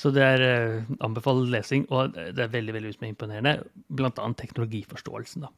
Så 0.00 0.06
det 0.14 0.24
er 0.24 0.40
anbefalt 1.02 1.46
lesing, 1.50 1.82
og 1.90 2.00
det 2.14 2.42
er 2.44 2.54
veldig 2.54 2.74
veldig 2.76 2.90
imponerende. 3.08 3.52
Blant 3.88 4.18
annet 4.22 4.38
teknologiforståelsen. 4.44 5.40
da. 5.46 5.50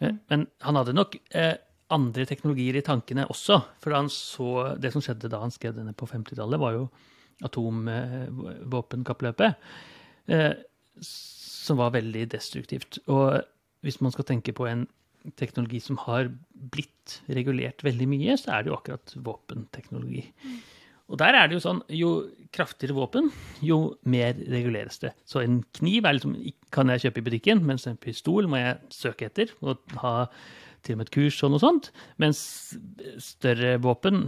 Mm. 0.00 0.16
Men 0.30 0.40
han 0.66 0.76
hadde 0.78 0.96
nok 0.96 1.12
andre 1.94 2.24
teknologier 2.26 2.74
i 2.78 2.86
tankene 2.86 3.30
også. 3.30 3.56
For 3.82 3.90
han 3.94 4.08
så 4.12 4.48
det 4.80 4.90
som 4.94 5.02
skjedde 5.04 5.32
da 5.32 5.38
han 5.42 5.54
skrev 5.54 5.72
denne 5.76 5.94
på 5.96 6.04
50-tallet, 6.10 6.58
var 6.60 6.72
jo 6.78 6.84
atomvåpenkappløpet. 7.44 9.50
Som 11.04 11.74
var 11.82 11.96
veldig 11.98 12.24
destruktivt. 12.30 12.92
Og 13.10 13.24
hvis 13.84 14.00
man 14.00 14.12
skal 14.14 14.26
tenke 14.28 14.52
på 14.56 14.64
en 14.70 14.82
teknologi 15.40 15.80
som 15.82 15.98
har 16.04 16.30
blitt 16.74 17.18
regulert 17.32 17.84
veldig 17.84 18.08
mye, 18.10 18.36
så 18.40 18.56
er 18.56 18.64
det 18.64 18.72
jo 18.72 18.78
akkurat 18.78 19.14
våpenteknologi. 19.26 20.24
Og 21.12 21.20
der 21.20 21.36
er 21.36 21.48
det 21.48 21.58
jo 21.58 21.64
sånn, 21.64 21.82
jo 21.92 22.10
kraftigere 22.54 22.96
våpen, 22.96 23.28
jo 23.64 23.96
mer 24.08 24.38
reguleres 24.48 25.02
det. 25.02 25.12
Så 25.28 25.42
en 25.42 25.58
kniv 25.76 26.06
liksom, 26.08 26.36
kan 26.72 26.92
jeg 26.92 27.04
kjøpe 27.04 27.20
i 27.20 27.26
butikken, 27.26 27.64
mens 27.68 27.84
en 27.90 28.00
pistol 28.00 28.48
må 28.48 28.62
jeg 28.62 28.78
søke 28.94 29.28
etter 29.28 29.52
og 29.60 29.82
ha 30.00 30.14
til 30.84 30.96
og 30.96 31.00
med 31.00 31.08
et 31.08 31.14
kurs 31.16 31.40
og 31.44 31.52
noe 31.52 31.62
sånt. 31.62 31.90
Mens 32.20 32.40
større 33.22 33.76
våpen, 33.84 34.26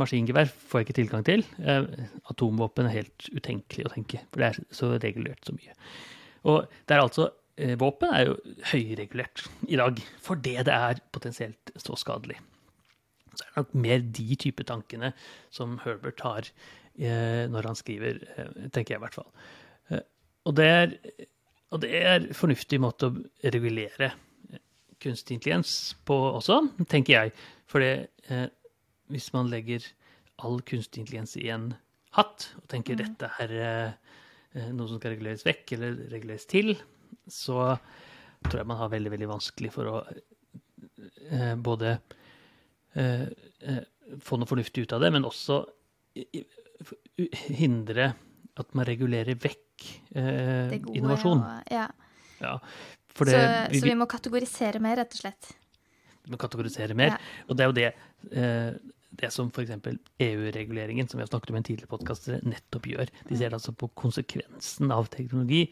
maskingevær, 0.00 0.48
får 0.48 0.80
jeg 0.80 0.88
ikke 0.88 0.98
tilgang 1.00 1.28
til. 1.28 1.44
Eh, 1.60 1.86
atomvåpen 2.32 2.88
er 2.88 2.98
helt 3.02 3.28
utenkelig 3.32 3.86
å 3.88 3.94
tenke, 3.94 4.24
for 4.30 4.42
det 4.42 4.50
er 4.50 4.60
så 4.80 4.92
regulert 4.96 5.44
så 5.44 5.56
mye. 5.56 5.76
Og 6.48 6.68
det 6.84 6.96
er 6.96 7.04
altså 7.04 7.30
Våpen 7.78 8.10
er 8.10 8.24
jo 8.26 8.34
høyregulert 8.72 9.44
i 9.70 9.78
dag 9.78 10.00
fordi 10.22 10.56
det 10.66 10.74
er 10.74 11.02
potensielt 11.14 11.70
så 11.78 11.94
skadelig. 12.00 12.40
Så 13.34 13.44
er 13.44 13.50
det 13.52 13.60
nok 13.60 13.76
mer 13.84 14.02
de 14.16 14.36
type 14.40 14.66
tankene 14.66 15.12
som 15.54 15.78
Herbert 15.84 16.22
har 16.26 16.48
eh, 16.48 17.44
når 17.50 17.70
han 17.70 17.78
skriver, 17.78 18.20
eh, 18.36 18.68
tenker 18.74 18.94
jeg 18.94 19.00
i 19.00 19.04
hvert 19.04 19.18
fall. 19.18 19.30
Eh, 19.90 20.04
og 20.46 20.56
det 20.58 20.68
er, 20.70 20.94
og 21.74 21.82
det 21.82 21.92
er 21.98 22.28
fornuftig 22.36 22.80
måte 22.82 23.10
å 23.10 23.50
regulere 23.54 24.12
eh, 24.52 24.62
kunstig 25.02 25.38
intelligens 25.38 25.94
på 26.06 26.18
også, 26.32 26.60
tenker 26.90 27.18
jeg. 27.18 27.34
For 27.70 27.84
eh, 27.84 28.46
hvis 29.12 29.30
man 29.34 29.50
legger 29.52 29.86
all 30.42 30.60
kunstig 30.66 31.04
intelligens 31.04 31.36
i 31.40 31.48
en 31.54 31.72
hatt 32.14 32.52
og 32.60 32.66
tenker 32.70 32.94
mm. 32.94 33.02
dette 33.02 33.30
er 33.42 33.54
eh, 33.58 34.68
noe 34.74 34.86
som 34.86 35.00
skal 35.00 35.16
reguleres 35.16 35.46
vekk 35.46 35.74
eller 35.76 35.96
reguleres 36.12 36.46
til, 36.50 36.76
så 37.30 37.74
tror 38.44 38.60
jeg 38.60 38.68
man 38.68 38.80
har 38.80 38.92
veldig, 38.92 39.12
veldig 39.14 39.30
vanskelig 39.30 39.70
for 39.72 39.90
å 39.90 39.96
eh, 41.30 41.54
både 41.56 41.96
eh, 42.94 43.26
eh, 43.64 43.82
få 44.20 44.38
noe 44.38 44.50
fornuftig 44.50 44.84
ut 44.84 44.94
av 44.96 45.04
det, 45.04 45.10
men 45.14 45.26
også 45.28 45.62
hindre 47.56 48.12
at 48.60 48.74
man 48.76 48.86
regulerer 48.86 49.38
vekk 49.40 49.86
eh, 50.14 50.76
gode, 50.78 50.94
innovasjon. 50.98 51.40
Og, 51.42 51.72
ja. 51.74 51.88
Ja, 52.42 52.56
for 53.14 53.30
så, 53.30 53.38
det, 53.38 53.78
så 53.80 53.86
vi 53.88 53.96
må 53.98 54.06
kategorisere 54.10 54.82
mer, 54.82 54.98
rett 55.02 55.16
og 55.16 55.22
slett. 55.24 55.54
vi 56.24 56.34
må 56.34 56.38
kategorisere 56.40 56.96
mer. 56.98 57.14
Ja. 57.14 57.40
Og 57.48 57.56
det 57.58 57.64
er 57.64 57.70
jo 57.70 57.76
det, 57.78 57.88
eh, 58.30 58.93
det 59.20 59.30
som 59.34 59.50
f.eks. 59.50 59.70
EU-reguleringen, 60.24 61.08
som 61.08 61.18
vi 61.18 61.22
har 61.22 61.30
snakket 61.30 61.50
om 61.50 61.58
i 61.58 61.60
en 61.60 61.66
tidligere 61.66 61.90
podkast, 61.90 62.28
nettopp 62.46 62.88
gjør. 62.90 63.12
De 63.28 63.38
ser 63.38 63.54
altså 63.56 63.74
på 63.76 63.88
konsekvensen 64.00 64.94
av 64.94 65.08
teknologi. 65.12 65.62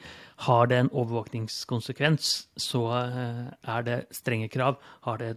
Har 0.47 0.69
det 0.71 0.79
en 0.83 0.91
overvåkningskonsekvens, 0.91 2.33
så 2.61 2.83
eh, 2.99 3.49
er 3.75 3.89
det 3.89 3.99
strenge 4.15 4.51
krav. 4.53 4.79
Har 5.07 5.23
det, 5.23 5.33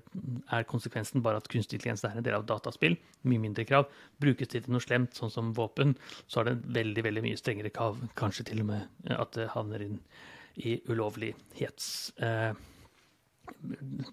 er 0.53 0.69
konsekvensen 0.69 1.24
bare 1.25 1.41
at 1.41 1.50
kunstig 1.51 1.79
intelligens 1.79 2.05
er 2.07 2.19
en 2.19 2.27
del 2.27 2.38
av 2.38 2.47
dataspill, 2.50 2.97
mye 3.29 3.43
mindre 3.47 3.65
krav. 3.67 3.89
Brukes 4.21 4.53
det 4.53 4.65
til 4.65 4.75
noe 4.75 4.83
slemt, 4.83 5.17
sånn 5.17 5.33
som 5.33 5.55
våpen, 5.57 5.97
så 6.27 6.43
er 6.43 6.51
det 6.51 6.77
veldig 6.77 7.07
veldig 7.09 7.25
mye 7.25 7.41
strengere 7.41 7.74
krav. 7.74 8.00
Kanskje 8.19 8.50
til 8.51 8.63
og 8.65 8.71
med 8.74 9.12
at 9.15 9.35
det 9.38 9.51
havner 9.55 9.89
inn 9.89 10.00
i 10.62 10.79
ulovlighets... 10.91 11.91
Eh, 12.24 12.53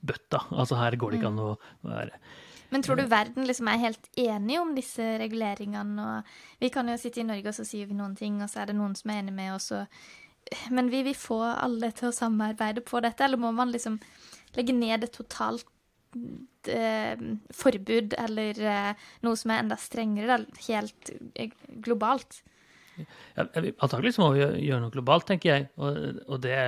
bøtta. 0.03 0.43
Altså 0.51 0.77
her 0.77 0.97
går 1.01 1.13
det 1.13 1.21
ikke 1.21 1.31
an 1.33 1.41
å 1.41 1.53
være 1.87 2.19
Men 2.73 2.85
tror 2.85 2.97
du 2.97 3.05
verden 3.11 3.47
liksom 3.49 3.69
er 3.69 3.83
helt 3.83 4.09
enig 4.19 4.57
om 4.61 4.73
disse 4.77 5.05
reguleringene? 5.21 6.07
Og 6.09 6.63
vi 6.63 6.71
kan 6.73 6.89
jo 6.89 6.97
sitte 7.01 7.21
i 7.21 7.29
Norge 7.29 7.53
og 7.53 7.59
så 7.59 7.67
sier 7.69 7.91
vi 7.91 7.99
noen 7.99 8.17
ting, 8.19 8.41
og 8.41 8.49
så 8.51 8.63
er 8.63 8.71
det 8.71 8.79
noen 8.79 8.97
som 8.99 9.13
er 9.13 9.21
enig 9.21 9.35
med 9.37 9.53
oss. 9.55 9.69
Men 10.73 10.89
vil 10.93 11.05
vi 11.11 11.17
få 11.17 11.41
alle 11.53 11.93
til 11.97 12.11
å 12.11 12.17
samarbeide 12.17 12.85
på 12.87 13.03
dette, 13.05 13.27
eller 13.27 13.41
må 13.41 13.53
man 13.55 13.73
liksom 13.75 14.01
legge 14.57 14.75
ned 14.77 15.05
et 15.05 15.15
totalt 15.15 15.69
eh, 16.69 17.21
forbud, 17.57 18.17
eller 18.21 18.65
eh, 18.73 19.05
noe 19.27 19.39
som 19.39 19.53
er 19.53 19.63
enda 19.63 19.79
strengere, 19.81 20.41
da, 20.41 20.65
helt 20.69 21.13
eh, 21.35 21.55
globalt? 21.85 22.43
ja, 22.99 23.47
Antagelig 23.81 24.17
så 24.17 24.25
må 24.25 24.33
vi 24.37 24.45
gjøre 24.67 24.83
noe 24.85 24.95
globalt, 24.95 25.29
tenker 25.31 25.55
jeg. 25.55 25.71
Og, 25.81 26.23
og 26.27 26.43
det 26.45 26.59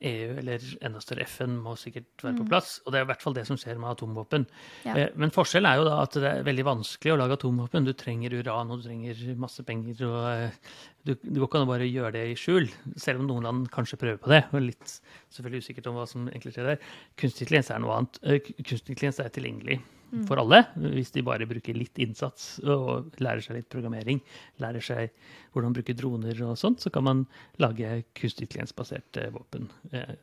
EU, 0.00 0.36
eller 0.40 0.62
enda 0.84 1.00
større 1.00 1.24
FN, 1.26 1.56
må 1.64 1.72
sikkert 1.80 2.24
være 2.24 2.36
på 2.40 2.46
plass. 2.50 2.76
Og 2.84 2.92
det 2.92 3.00
er 3.00 3.06
i 3.06 3.08
hvert 3.10 3.22
fall 3.24 3.36
det 3.36 3.46
som 3.48 3.56
skjer 3.60 3.78
med 3.80 3.90
atomvåpen. 3.94 4.46
Ja. 4.84 4.94
Eh, 4.96 5.08
Men 5.16 5.32
forskjellen 5.34 5.70
er 5.70 5.80
jo 5.80 5.86
da 5.88 6.02
at 6.02 6.18
det 6.18 6.30
er 6.30 6.46
veldig 6.46 6.66
vanskelig 6.68 7.14
å 7.14 7.18
lage 7.20 7.38
atomvåpen. 7.38 7.88
Du 7.88 7.92
trenger 7.96 8.36
uran, 8.36 8.70
og 8.70 8.82
du 8.82 8.88
trenger 8.88 9.22
masse 9.40 9.64
penger. 9.66 10.04
og 10.06 10.28
eh, 10.30 10.60
du, 11.06 11.14
Det 11.14 11.36
går 11.38 11.48
ikke 11.48 11.62
an 11.62 11.68
å 11.68 11.72
bare 11.72 11.88
gjøre 11.90 12.12
det 12.18 12.24
i 12.32 12.38
skjul, 12.38 12.68
selv 12.96 13.22
om 13.24 13.30
noen 13.30 13.48
land 13.48 13.70
kanskje 13.74 14.00
prøver 14.02 14.22
på 14.22 14.32
det. 14.34 14.42
og 14.52 14.64
Litt 14.68 14.98
selvfølgelig 15.32 15.64
usikkert 15.66 15.90
om 15.92 16.00
hva 16.00 16.06
som 16.10 16.28
egentlig 16.28 16.56
skjer 16.56 16.72
der. 16.74 16.88
Kunstig 17.16 17.46
intelligens 17.46 17.70
er 17.72 17.84
noe 17.84 18.00
annet. 18.00 18.20
Eh, 18.24 18.40
Kunstig 18.62 18.96
intelligens 18.96 19.22
er 19.24 19.32
tilgjengelig 19.32 19.80
for 20.28 20.40
alle, 20.40 20.62
hvis 20.94 21.12
de 21.14 21.24
bare 21.26 21.46
bruker 21.48 21.76
litt 21.76 21.98
innsats 22.02 22.56
og 22.62 23.16
lærer 23.22 23.44
seg 23.44 23.58
litt 23.58 23.68
programmering, 23.72 24.20
lærer 24.62 24.84
seg 24.84 25.12
hvordan 25.52 25.74
bruke 25.76 25.96
droner 25.96 26.40
og 26.46 26.56
sånt, 26.60 26.80
så 26.84 26.92
kan 26.94 27.04
man 27.06 27.24
lage 27.62 28.02
kunstig 28.16 28.46
intelligensbaserte 28.46 29.28
våpen. 29.34 29.68
Eh, 29.92 30.14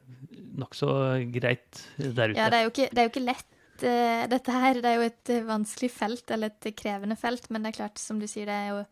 Nokså 0.57 0.87
greit 1.33 1.83
der 1.97 2.33
ute. 2.33 2.39
Ja, 2.39 2.49
det 2.53 2.59
er 2.59 2.67
jo 2.67 2.73
ikke, 2.73 2.89
det 2.91 3.01
er 3.01 3.07
jo 3.07 3.13
ikke 3.13 3.25
lett, 3.25 3.85
eh, 3.85 4.25
dette 4.29 4.57
her. 4.63 4.81
Det 4.81 4.89
er 4.91 4.99
jo 4.99 5.07
et 5.07 5.31
eh, 5.33 5.45
vanskelig 5.47 5.89
felt, 5.93 6.25
eller 6.35 6.53
et 6.53 6.69
krevende 6.77 7.17
felt, 7.19 7.49
men 7.49 7.63
det 7.63 7.73
er 7.73 7.79
klart, 7.81 8.01
som 8.01 8.21
du 8.21 8.27
sier, 8.29 8.49
det 8.49 8.59
er 8.59 8.69
jo 8.73 8.83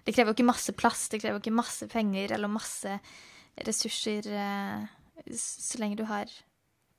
Det 0.00 0.14
krever 0.16 0.32
jo 0.32 0.38
ikke 0.38 0.48
masse 0.48 0.72
plass, 0.72 1.08
det 1.12 1.18
krever 1.20 1.36
jo 1.36 1.42
ikke 1.42 1.52
masse 1.52 1.86
penger 1.92 2.32
eller 2.32 2.48
masse 2.48 2.94
ressurser, 3.66 4.24
eh, 4.32 4.86
så 5.36 5.78
lenge 5.78 5.98
du 6.00 6.06
har 6.08 6.30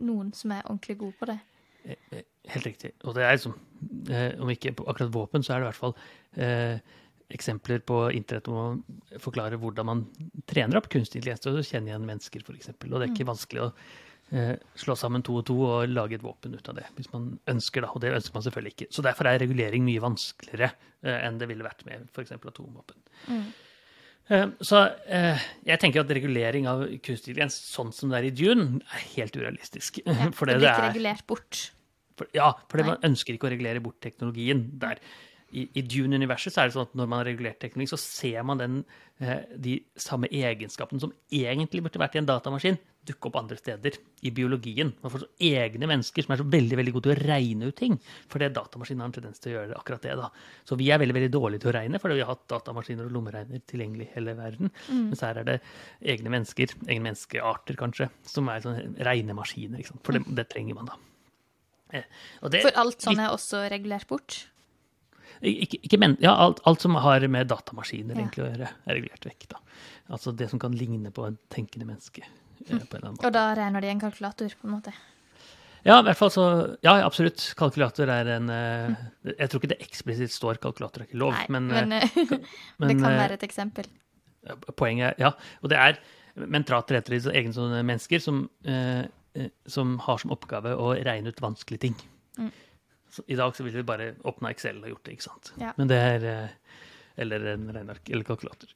noen 0.06 0.30
som 0.38 0.54
er 0.54 0.68
ordentlig 0.68 1.00
gode 1.00 1.18
på 1.18 1.26
det. 1.32 1.40
Eh, 1.86 1.98
eh, 2.12 2.28
Helt 2.52 2.66
riktig. 2.66 2.90
Og 3.06 3.14
det 3.16 3.24
er 3.24 3.36
liksom, 3.38 3.54
eh, 4.10 4.34
om 4.42 4.50
ikke 4.50 4.74
akkurat 4.74 5.14
våpen, 5.14 5.44
så 5.46 5.54
er 5.54 5.62
det 5.62 5.68
i 5.68 5.70
hvert 5.70 5.78
fall 5.78 5.94
eh, 6.42 6.80
eksempler 7.32 7.84
på 7.88 8.00
internett 8.18 8.50
hvor 8.50 8.58
man 8.74 9.20
forklarer 9.22 9.62
hvordan 9.62 9.88
man 9.88 10.02
trener 10.50 10.80
opp 10.80 10.90
kunstig 10.92 11.22
intelligens 11.22 11.46
til 11.46 11.60
å 11.60 11.64
kjenne 11.64 11.92
igjen 11.92 12.08
mennesker, 12.08 12.44
f.eks. 12.44 12.74
Og 12.74 12.98
det 12.98 13.06
er 13.06 13.14
ikke 13.14 13.30
vanskelig 13.30 13.64
å 13.64 13.70
eh, 14.34 14.56
slå 14.84 14.98
sammen 15.00 15.24
to 15.24 15.38
og 15.40 15.46
to 15.48 15.58
og 15.68 15.94
lage 15.94 16.18
et 16.18 16.26
våpen 16.26 16.58
ut 16.58 16.74
av 16.74 16.80
det, 16.82 16.88
hvis 16.98 17.12
man 17.14 17.30
ønsker, 17.54 17.86
da. 17.86 17.94
Og 17.94 18.04
det 18.04 18.14
ønsker 18.18 18.38
man 18.40 18.48
selvfølgelig 18.48 18.76
ikke. 18.76 18.90
Så 18.98 19.06
derfor 19.06 19.30
er 19.30 19.42
regulering 19.46 19.86
mye 19.88 20.04
vanskeligere 20.04 20.72
eh, 21.06 21.20
enn 21.22 21.40
det 21.40 21.50
ville 21.52 21.68
vært 21.68 21.86
med 21.88 22.10
f.eks. 22.10 22.36
atomvåpen. 22.42 23.06
Eh, 23.30 23.52
Så 24.30 24.80
eh, 25.12 25.42
jeg 25.68 25.80
tenker 25.82 26.04
at 26.06 26.12
regulering 26.16 26.68
av 26.70 26.86
kunstig 27.04 27.34
intelligens 27.34 27.58
sånn 27.74 27.90
som 27.96 28.12
det 28.14 28.20
er 28.22 28.28
i 28.30 28.34
Dune, 28.36 28.80
er 28.96 29.08
helt 29.18 29.36
urealistisk. 29.36 30.00
Ja, 30.06 30.30
For 30.38 30.48
det 30.48 30.60
blir 30.62 30.70
ikke 30.70 30.86
er- 30.86 30.94
regulert 30.94 31.26
bort. 31.28 31.62
for, 32.18 32.28
ja, 32.38 32.52
for 32.70 32.84
man 32.86 33.02
ønsker 33.04 33.34
ikke 33.36 33.50
å 33.50 33.52
regulere 33.56 33.82
bort 33.84 34.00
teknologien 34.04 34.68
der. 34.80 35.00
I, 35.54 35.66
i 35.76 35.82
Dune-universet 35.84 36.54
så 36.54 36.62
er 36.64 36.70
det 36.70 36.74
sånn 36.78 36.88
at 36.88 36.94
når 36.96 37.08
man 37.12 37.20
har 37.20 37.26
regulert 37.28 37.60
teknologi, 37.60 37.90
så 37.92 37.98
ser 38.00 38.44
man 38.48 38.58
den, 38.62 38.86
eh, 39.20 39.42
de 39.60 39.74
samme 40.00 40.30
egenskapene 40.32 41.00
som 41.04 41.12
egentlig 41.32 41.82
burde 41.84 42.00
vært 42.00 42.16
i 42.16 42.22
en 42.22 42.26
datamaskin, 42.30 42.78
dukke 43.04 43.28
opp 43.32 43.36
andre 43.40 43.58
steder. 43.58 43.96
I 44.24 44.30
biologien. 44.30 44.92
Man 45.02 45.10
får 45.12 45.24
så 45.24 45.30
egne 45.42 45.88
mennesker 45.90 46.22
som 46.24 46.36
er 46.36 46.38
så 46.44 46.46
veldig 46.54 46.78
veldig 46.78 46.94
gode 46.94 47.08
til 47.10 47.16
å 47.16 47.26
regne 47.28 47.68
ut 47.72 47.76
ting. 47.76 47.96
For 48.30 48.38
det 48.40 48.52
datamaskinen 48.54 49.02
har 49.02 49.10
en 49.10 49.16
tendens 49.16 49.42
til 49.42 49.52
å 49.52 49.56
gjøre 49.58 49.80
akkurat 49.80 50.02
det. 50.06 50.16
da. 50.20 50.30
Så 50.70 50.78
vi 50.78 50.92
er 50.94 51.00
veldig 51.02 51.16
veldig 51.18 51.32
dårlige 51.34 51.64
til 51.66 51.72
å 51.72 51.76
regne, 51.80 52.00
fordi 52.00 52.20
vi 52.20 52.22
har 52.22 52.30
hatt 52.36 52.46
datamaskiner 52.54 53.10
og 53.10 53.16
lommeregner 53.18 53.64
tilgjengelig 53.66 54.08
i 54.08 54.14
hele 54.20 54.36
verden. 54.38 54.72
Mens 54.92 55.26
her 55.26 55.42
er 55.42 55.44
det 55.50 55.58
egne 56.14 56.30
mennesker, 56.30 56.76
egne 56.88 57.08
menneskearter 57.10 57.76
kanskje, 57.82 58.10
som 58.24 58.48
er 58.54 58.62
sånne 58.62 58.94
regnemaskiner. 59.10 59.82
For 60.06 60.14
det, 60.14 60.24
det 60.38 60.48
trenger 60.54 60.76
man 60.78 60.86
da. 60.94 61.00
Eh, 61.92 62.04
det- 62.54 62.62
For 62.70 62.78
alt 62.80 63.00
sånn 63.02 63.20
er 63.20 63.34
også 63.34 63.66
regulert 63.70 64.08
bort. 64.08 64.46
Ikke, 65.42 65.80
ikke 65.88 66.00
men, 66.02 66.18
ja, 66.22 66.34
alt, 66.36 66.62
alt 66.70 66.84
som 66.84 66.98
har 67.02 67.26
med 67.28 67.50
datamaskiner 67.50 68.16
Ja. 68.16 68.22
egentlig 68.22 68.44
å 68.46 68.50
gjøre, 68.50 68.70
er 68.86 68.98
regulert 68.98 69.26
vekk. 69.26 69.48
da. 69.50 69.62
Altså 70.12 70.36
det 70.36 70.50
som 70.52 70.60
kan 70.60 70.76
ligne 70.76 71.12
på 71.12 71.26
et 71.28 71.40
tenkende 71.50 71.88
menneske. 71.88 72.26
Mm. 72.62 72.68
på 72.68 72.76
en 72.76 73.00
eller 73.00 73.08
annen 73.08 73.16
måte. 73.18 73.26
Og 73.26 73.34
da 73.34 73.46
regner 73.58 73.82
de 73.82 73.90
en 73.90 74.00
kalkulator, 74.00 74.54
på 74.62 74.68
en 74.68 74.76
måte. 74.76 74.94
Ja, 75.82 75.96
i 75.98 76.06
hvert 76.06 76.20
fall 76.20 76.30
så, 76.30 76.44
ja, 76.86 76.94
absolutt. 77.02 77.42
Kalkulator 77.58 78.10
er 78.14 78.28
en 78.36 78.46
mm. 78.46 78.98
Jeg 79.32 79.50
tror 79.50 79.62
ikke 79.62 79.72
det 79.72 79.82
eksplisitt 79.82 80.34
står 80.34 80.60
kalkulator 80.62 81.02
er 81.02 81.10
ikke 81.10 81.22
lov, 81.24 81.34
Nei, 81.34 81.48
men, 81.50 81.68
men, 81.72 81.90
men, 81.90 82.04
eh, 82.06 82.88
det 82.92 82.98
kan 83.00 83.10
eh, 83.10 83.18
være 83.24 83.40
et 83.40 83.46
eksempel. 83.48 83.90
Poenget 84.78 85.08
er, 85.12 85.16
ja, 85.22 85.32
og 85.62 85.74
det 85.74 85.80
er 85.82 85.98
mentrater 86.36 86.98
heter 86.98 87.18
det, 87.18 87.34
egne 87.36 87.56
sånne 87.56 87.82
mennesker 87.86 88.22
som, 88.24 88.44
eh, 88.66 89.04
eh, 89.36 89.50
som 89.70 89.98
har 90.06 90.22
som 90.22 90.34
oppgave 90.34 90.76
å 90.78 90.94
regne 90.96 91.34
ut 91.34 91.44
vanskelige 91.44 91.88
ting. 91.88 91.98
Mm. 92.38 92.52
Så 93.12 93.24
I 93.28 93.36
dag 93.40 93.56
så 93.56 93.64
ville 93.66 93.82
vi 93.82 93.88
bare 93.88 94.14
åpna 94.28 94.52
Excel 94.54 94.80
og 94.82 94.90
gjort 94.94 95.06
det, 95.08 95.16
ikke 95.18 95.28
sant. 95.28 95.54
Ja. 95.60 95.74
Men 95.78 95.90
det 95.92 95.98
er 96.00 96.28
eh, 96.32 96.76
Eller 97.22 97.44
en 97.54 97.66
regneark 97.76 98.10
eller 98.10 98.24
kalkulator. 98.28 98.70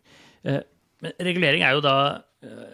Eh, 0.43 0.59
men 1.03 1.13
regulering 1.23 1.63
er 1.63 1.75
jo 1.77 1.83
da 1.85 1.93
eh, 2.43 2.73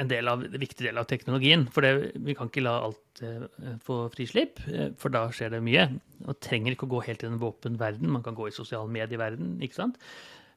en 0.00 0.08
del 0.08 0.28
av, 0.30 0.42
en 0.46 0.60
viktig 0.62 0.86
del 0.86 0.98
av 1.00 1.06
teknologien. 1.10 1.66
For 1.74 1.84
det, 1.84 2.12
vi 2.24 2.34
kan 2.38 2.48
ikke 2.50 2.62
la 2.64 2.74
alt 2.86 3.22
eh, 3.26 3.46
få 3.84 4.02
frislipp, 4.14 4.60
eh, 4.70 4.92
for 5.00 5.12
da 5.12 5.26
skjer 5.34 5.52
det 5.56 5.62
mye. 5.66 5.86
Og 6.26 6.38
trenger 6.44 6.76
ikke 6.76 6.86
å 6.88 6.92
gå 6.94 7.02
helt 7.08 7.24
i 7.24 7.28
den 7.28 7.40
våpenverden, 7.42 8.08
man 8.16 8.24
kan 8.26 8.36
gå 8.38 8.48
i 8.48 8.54
sosial 8.54 8.88
medieverden, 8.92 9.58
ikke 9.66 9.80
sant. 9.82 9.98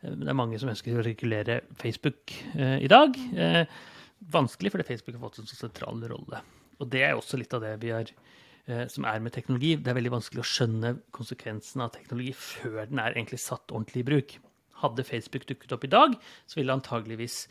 Eh, 0.04 0.14
Det 0.14 0.30
er 0.32 0.38
mange 0.38 0.60
som 0.62 0.72
ønsker 0.72 1.00
å 1.00 1.06
regulere 1.06 1.62
Facebook 1.80 2.36
i 2.56 2.90
dag. 2.92 3.16
Vanskelig, 4.34 4.72
fordi 4.72 4.88
Facebook 4.88 5.18
har 5.18 5.26
fått 5.26 5.42
en 5.42 5.50
så 5.50 5.58
sentral 5.60 6.00
rolle. 6.12 6.40
Og 6.80 6.88
det 6.92 7.02
er 7.04 7.16
også 7.18 7.40
litt 7.40 7.54
av 7.56 7.64
det 7.64 7.74
vi 7.82 7.92
har, 7.96 8.12
som 8.64 9.04
er 9.10 9.20
med 9.20 9.34
teknologi. 9.36 9.74
Det 9.76 9.92
er 9.92 9.98
veldig 9.98 10.14
vanskelig 10.14 10.40
å 10.40 10.48
skjønne 10.48 10.94
konsekvensen 11.12 11.84
av 11.84 11.90
teknologi 11.96 12.32
før 12.38 12.86
den 12.88 13.02
er 13.04 13.12
egentlig 13.18 13.42
satt 13.44 13.74
ordentlig 13.74 14.06
i 14.06 14.08
bruk. 14.08 14.36
Hadde 14.80 15.04
Facebook 15.04 15.48
dukket 15.50 15.76
opp 15.76 15.84
i 15.84 15.92
dag, 15.92 16.16
så 16.48 16.60
ville 16.60 16.72
det 16.72 16.78
antageligvis 16.80 17.42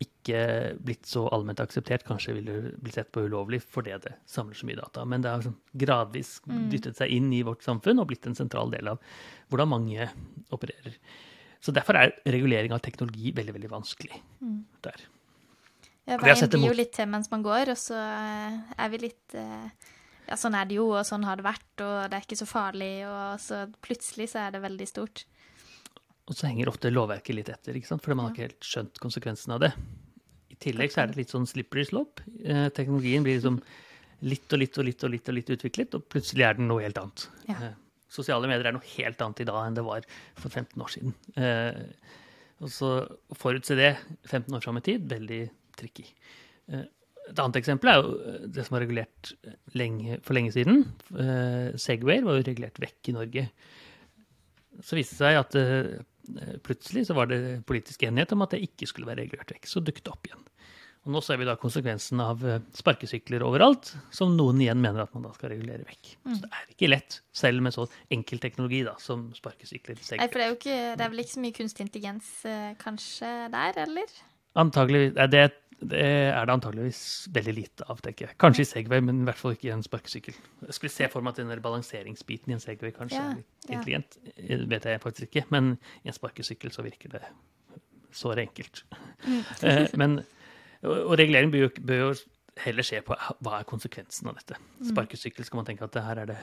ikke 0.00 0.40
blitt 0.80 1.08
så 1.08 1.26
allment 1.34 1.60
akseptert. 1.60 2.06
Kanskje 2.08 2.34
ville 2.38 2.56
det 2.56 2.72
blitt 2.80 2.96
sett 2.96 3.10
på 3.12 3.26
ulovlig 3.28 3.60
fordi 3.62 3.92
det 4.00 4.14
samler 4.28 4.56
så 4.56 4.68
mye 4.68 4.80
data. 4.80 5.04
Men 5.04 5.24
det 5.24 5.32
har 5.32 5.42
liksom 5.42 5.58
gradvis 5.82 6.32
dyttet 6.72 7.00
seg 7.00 7.12
inn 7.12 7.28
i 7.36 7.42
vårt 7.46 7.64
samfunn 7.66 8.00
og 8.00 8.08
blitt 8.10 8.28
en 8.30 8.38
sentral 8.38 8.72
del 8.72 8.94
av 8.94 9.00
hvordan 9.52 9.72
mange 9.74 10.08
opererer. 10.54 10.96
Så 11.60 11.74
derfor 11.76 11.98
er 12.00 12.14
regulering 12.24 12.72
av 12.72 12.80
teknologi 12.84 13.34
veldig, 13.36 13.54
veldig 13.58 13.72
vanskelig 13.72 14.22
der. 14.86 15.08
Ja, 16.08 16.16
veien 16.16 16.48
blir 16.48 16.70
jo 16.70 16.76
litt 16.78 16.94
til 16.96 17.06
mens 17.10 17.28
man 17.30 17.44
går, 17.44 17.74
og 17.74 17.78
så 17.78 17.98
eh, 18.00 18.54
er 18.80 18.88
vi 18.90 19.02
litt 19.04 19.36
eh, 19.38 19.90
Ja, 20.30 20.36
sånn 20.38 20.54
er 20.54 20.68
det 20.70 20.76
jo, 20.78 20.86
og 20.94 21.02
sånn 21.08 21.24
har 21.26 21.40
det 21.40 21.44
vært, 21.44 21.68
og 21.82 21.96
det 22.12 22.16
er 22.20 22.22
ikke 22.26 22.38
så 22.38 22.46
farlig, 22.46 22.92
og 23.08 23.40
så 23.42 23.64
plutselig 23.82 24.28
så 24.30 24.44
er 24.44 24.52
det 24.54 24.60
veldig 24.62 24.86
stort. 24.86 25.24
Og 26.30 26.36
så 26.38 26.46
henger 26.46 26.70
ofte 26.70 26.92
lovverket 26.92 27.34
litt 27.34 27.50
etter, 27.50 27.74
ikke 27.74 27.88
sant? 27.90 28.04
fordi 28.04 28.16
man 28.20 28.28
har 28.28 28.36
ikke 28.36 28.46
helt 28.46 28.68
skjønt 28.68 29.00
konsekvensen 29.02 29.56
av 29.56 29.64
det. 29.64 29.72
I 30.54 30.58
tillegg 30.62 30.92
så 30.94 31.02
er 31.02 31.10
det 31.10 31.18
litt 31.18 31.32
sånn 31.34 31.48
slippery 31.50 31.82
slope. 31.88 32.22
Eh, 32.44 32.68
teknologien 32.76 33.26
blir 33.26 33.40
liksom 33.40 33.58
litt 34.30 34.52
og 34.54 34.60
litt 34.62 34.78
og 34.78 34.86
litt 34.86 35.02
og 35.02 35.10
litt 35.16 35.28
og 35.32 35.38
litt 35.40 35.50
utviklet, 35.56 35.96
og 35.98 36.06
plutselig 36.12 36.46
er 36.46 36.58
den 36.60 36.70
noe 36.70 36.84
helt 36.84 37.00
annet. 37.02 37.26
Ja. 37.48 37.56
Eh, 37.72 37.74
sosiale 38.10 38.46
medier 38.50 38.70
er 38.70 38.76
noe 38.76 38.86
helt 38.94 39.20
annet 39.26 39.42
i 39.42 39.48
dag 39.50 39.60
enn 39.66 39.78
det 39.80 39.86
var 39.86 40.06
for 40.38 40.50
15 40.52 40.86
år 40.86 40.94
siden. 40.94 41.14
Eh, 41.40 41.82
Og 42.60 42.68
så 42.68 42.88
forutse 43.40 43.72
det 43.72 43.94
15 44.28 44.52
år 44.52 44.60
fram 44.60 44.76
i 44.76 44.82
tid, 44.84 45.06
veldig 45.08 45.38
tricky. 45.80 46.04
Eh, 47.30 47.32
et 47.32 47.42
annet 47.42 47.60
eksempel 47.60 47.92
er 47.92 48.00
jo 48.00 48.12
eh, 48.18 48.44
det 48.50 48.66
som 48.66 48.76
var 48.76 48.84
regulert 48.84 49.32
lenge, 49.78 50.20
for 50.26 50.36
lenge 50.36 50.54
siden. 50.56 50.84
Eh, 51.14 51.78
Segway 51.80 52.22
var 52.26 52.38
jo 52.38 52.46
regulert 52.46 52.80
vekk 52.82 53.12
i 53.12 53.16
Norge. 53.16 53.48
Så 54.80 54.98
viste 54.98 55.16
det 55.16 55.22
seg 55.22 55.40
at 55.40 55.58
eh, 55.60 56.58
plutselig 56.66 57.06
så 57.08 57.16
var 57.18 57.30
det 57.30 57.62
politisk 57.68 58.04
enighet 58.06 58.34
om 58.36 58.46
at 58.46 58.54
det 58.56 58.64
ikke 58.66 58.88
skulle 58.90 59.10
være 59.10 59.24
regulert 59.24 59.54
vekk. 59.54 59.68
Så 59.68 59.82
dukket 59.84 60.06
det 60.06 60.14
opp 60.14 60.30
igjen. 60.30 60.46
Og 61.08 61.14
nå 61.14 61.20
ser 61.24 61.38
vi 61.40 61.46
da 61.48 61.54
konsekvensen 61.56 62.20
av 62.20 62.42
eh, 62.44 62.60
sparkesykler 62.76 63.44
overalt, 63.46 63.94
som 64.12 64.34
noen 64.36 64.60
igjen 64.60 64.82
mener 64.82 65.06
at 65.06 65.14
man 65.16 65.24
da 65.24 65.32
skal 65.32 65.54
regulere 65.54 65.86
vekk. 65.88 66.10
Mm. 66.26 66.34
Så 66.34 66.42
det 66.42 66.50
er 66.58 66.74
ikke 66.74 66.90
lett, 66.90 67.16
selv 67.40 67.64
med 67.64 67.76
så 67.76 67.86
enkel 68.12 68.42
teknologi 68.42 68.82
da, 68.84 68.92
som 69.00 69.30
sparkesykler. 69.36 69.96
Nei, 69.96 70.28
for 70.28 70.36
det 70.36 70.44
er 70.44 70.52
jo 70.52 70.58
ikke, 70.58 70.76
det 71.00 71.06
er 71.06 71.14
vel 71.14 71.24
ikke 71.24 71.36
så 71.36 71.44
mye 71.46 71.56
kunstig 71.56 71.86
intelligens 71.86 72.28
eh, 72.48 72.68
kanskje 72.82 73.32
der, 73.54 73.80
eller? 73.86 74.12
Antagelig, 74.60 75.02
det, 75.32 75.46
det 75.80 76.00
er 76.00 76.44
det 76.44 76.52
antageligvis 76.52 77.02
veldig 77.32 77.52
lite 77.56 77.86
av, 77.88 78.00
tenker 78.04 78.26
jeg. 78.26 78.36
Kanskje 78.42 78.66
i 78.66 78.68
Segway, 78.68 79.00
men 79.04 79.22
i 79.22 79.28
hvert 79.28 79.38
fall 79.40 79.54
ikke 79.56 79.70
i 79.70 79.72
en 79.72 79.84
sparkesykkel. 79.84 80.36
Jeg 80.66 80.76
skulle 80.76 80.92
se 80.92 81.08
for 81.08 81.24
meg 81.24 81.32
at 81.32 81.40
den 81.40 81.52
der 81.52 81.62
balanseringsbiten 81.64 82.52
i 82.52 82.56
en 82.58 82.60
Segway 82.60 82.92
kanskje 82.96 83.16
Ja, 83.16 83.30
er 83.30 83.38
litt 83.38 83.70
intelligent. 83.70 84.18
Det 84.36 84.58
vet 84.68 84.88
jeg 84.90 85.00
faktisk 85.00 85.30
ikke, 85.30 85.46
men 85.54 85.72
i 86.04 86.12
en 86.12 86.16
sparkesykkel 86.16 86.74
så 86.74 86.84
virker 86.84 87.14
det 87.16 87.22
såre 88.12 88.44
enkelt. 88.44 88.84
Mm. 89.24 89.40
Eh, 89.70 89.86
men, 90.00 90.20
og, 90.84 91.16
regulering 91.20 91.52
bør 91.52 91.66
jo, 91.66 91.72
bør 91.86 92.04
jo 92.04 92.12
heller 92.64 92.84
se 92.84 93.00
på 93.04 93.16
hva 93.16 93.58
er 93.58 93.68
konsekvensen 93.68 94.28
av 94.28 94.36
dette. 94.36 94.60
Mm. 94.80 94.90
Sparkesykkel 94.92 95.48
skal 95.48 95.62
man 95.62 95.68
tenke 95.68 95.86
at 95.86 95.96
det 95.96 96.04
her 96.04 96.22
er 96.22 96.32
det 96.34 96.40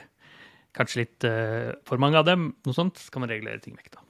kanskje 0.76 1.04
litt 1.04 1.26
uh, 1.26 1.74
for 1.88 2.02
mange 2.02 2.18
av 2.18 2.26
dem. 2.26 2.52
Noe 2.66 2.76
sånt 2.76 2.98
Så 3.00 3.10
kan 3.14 3.24
man 3.24 3.30
regulere 3.30 3.62
ting 3.62 3.78
vekk, 3.78 3.94
da. 3.94 4.04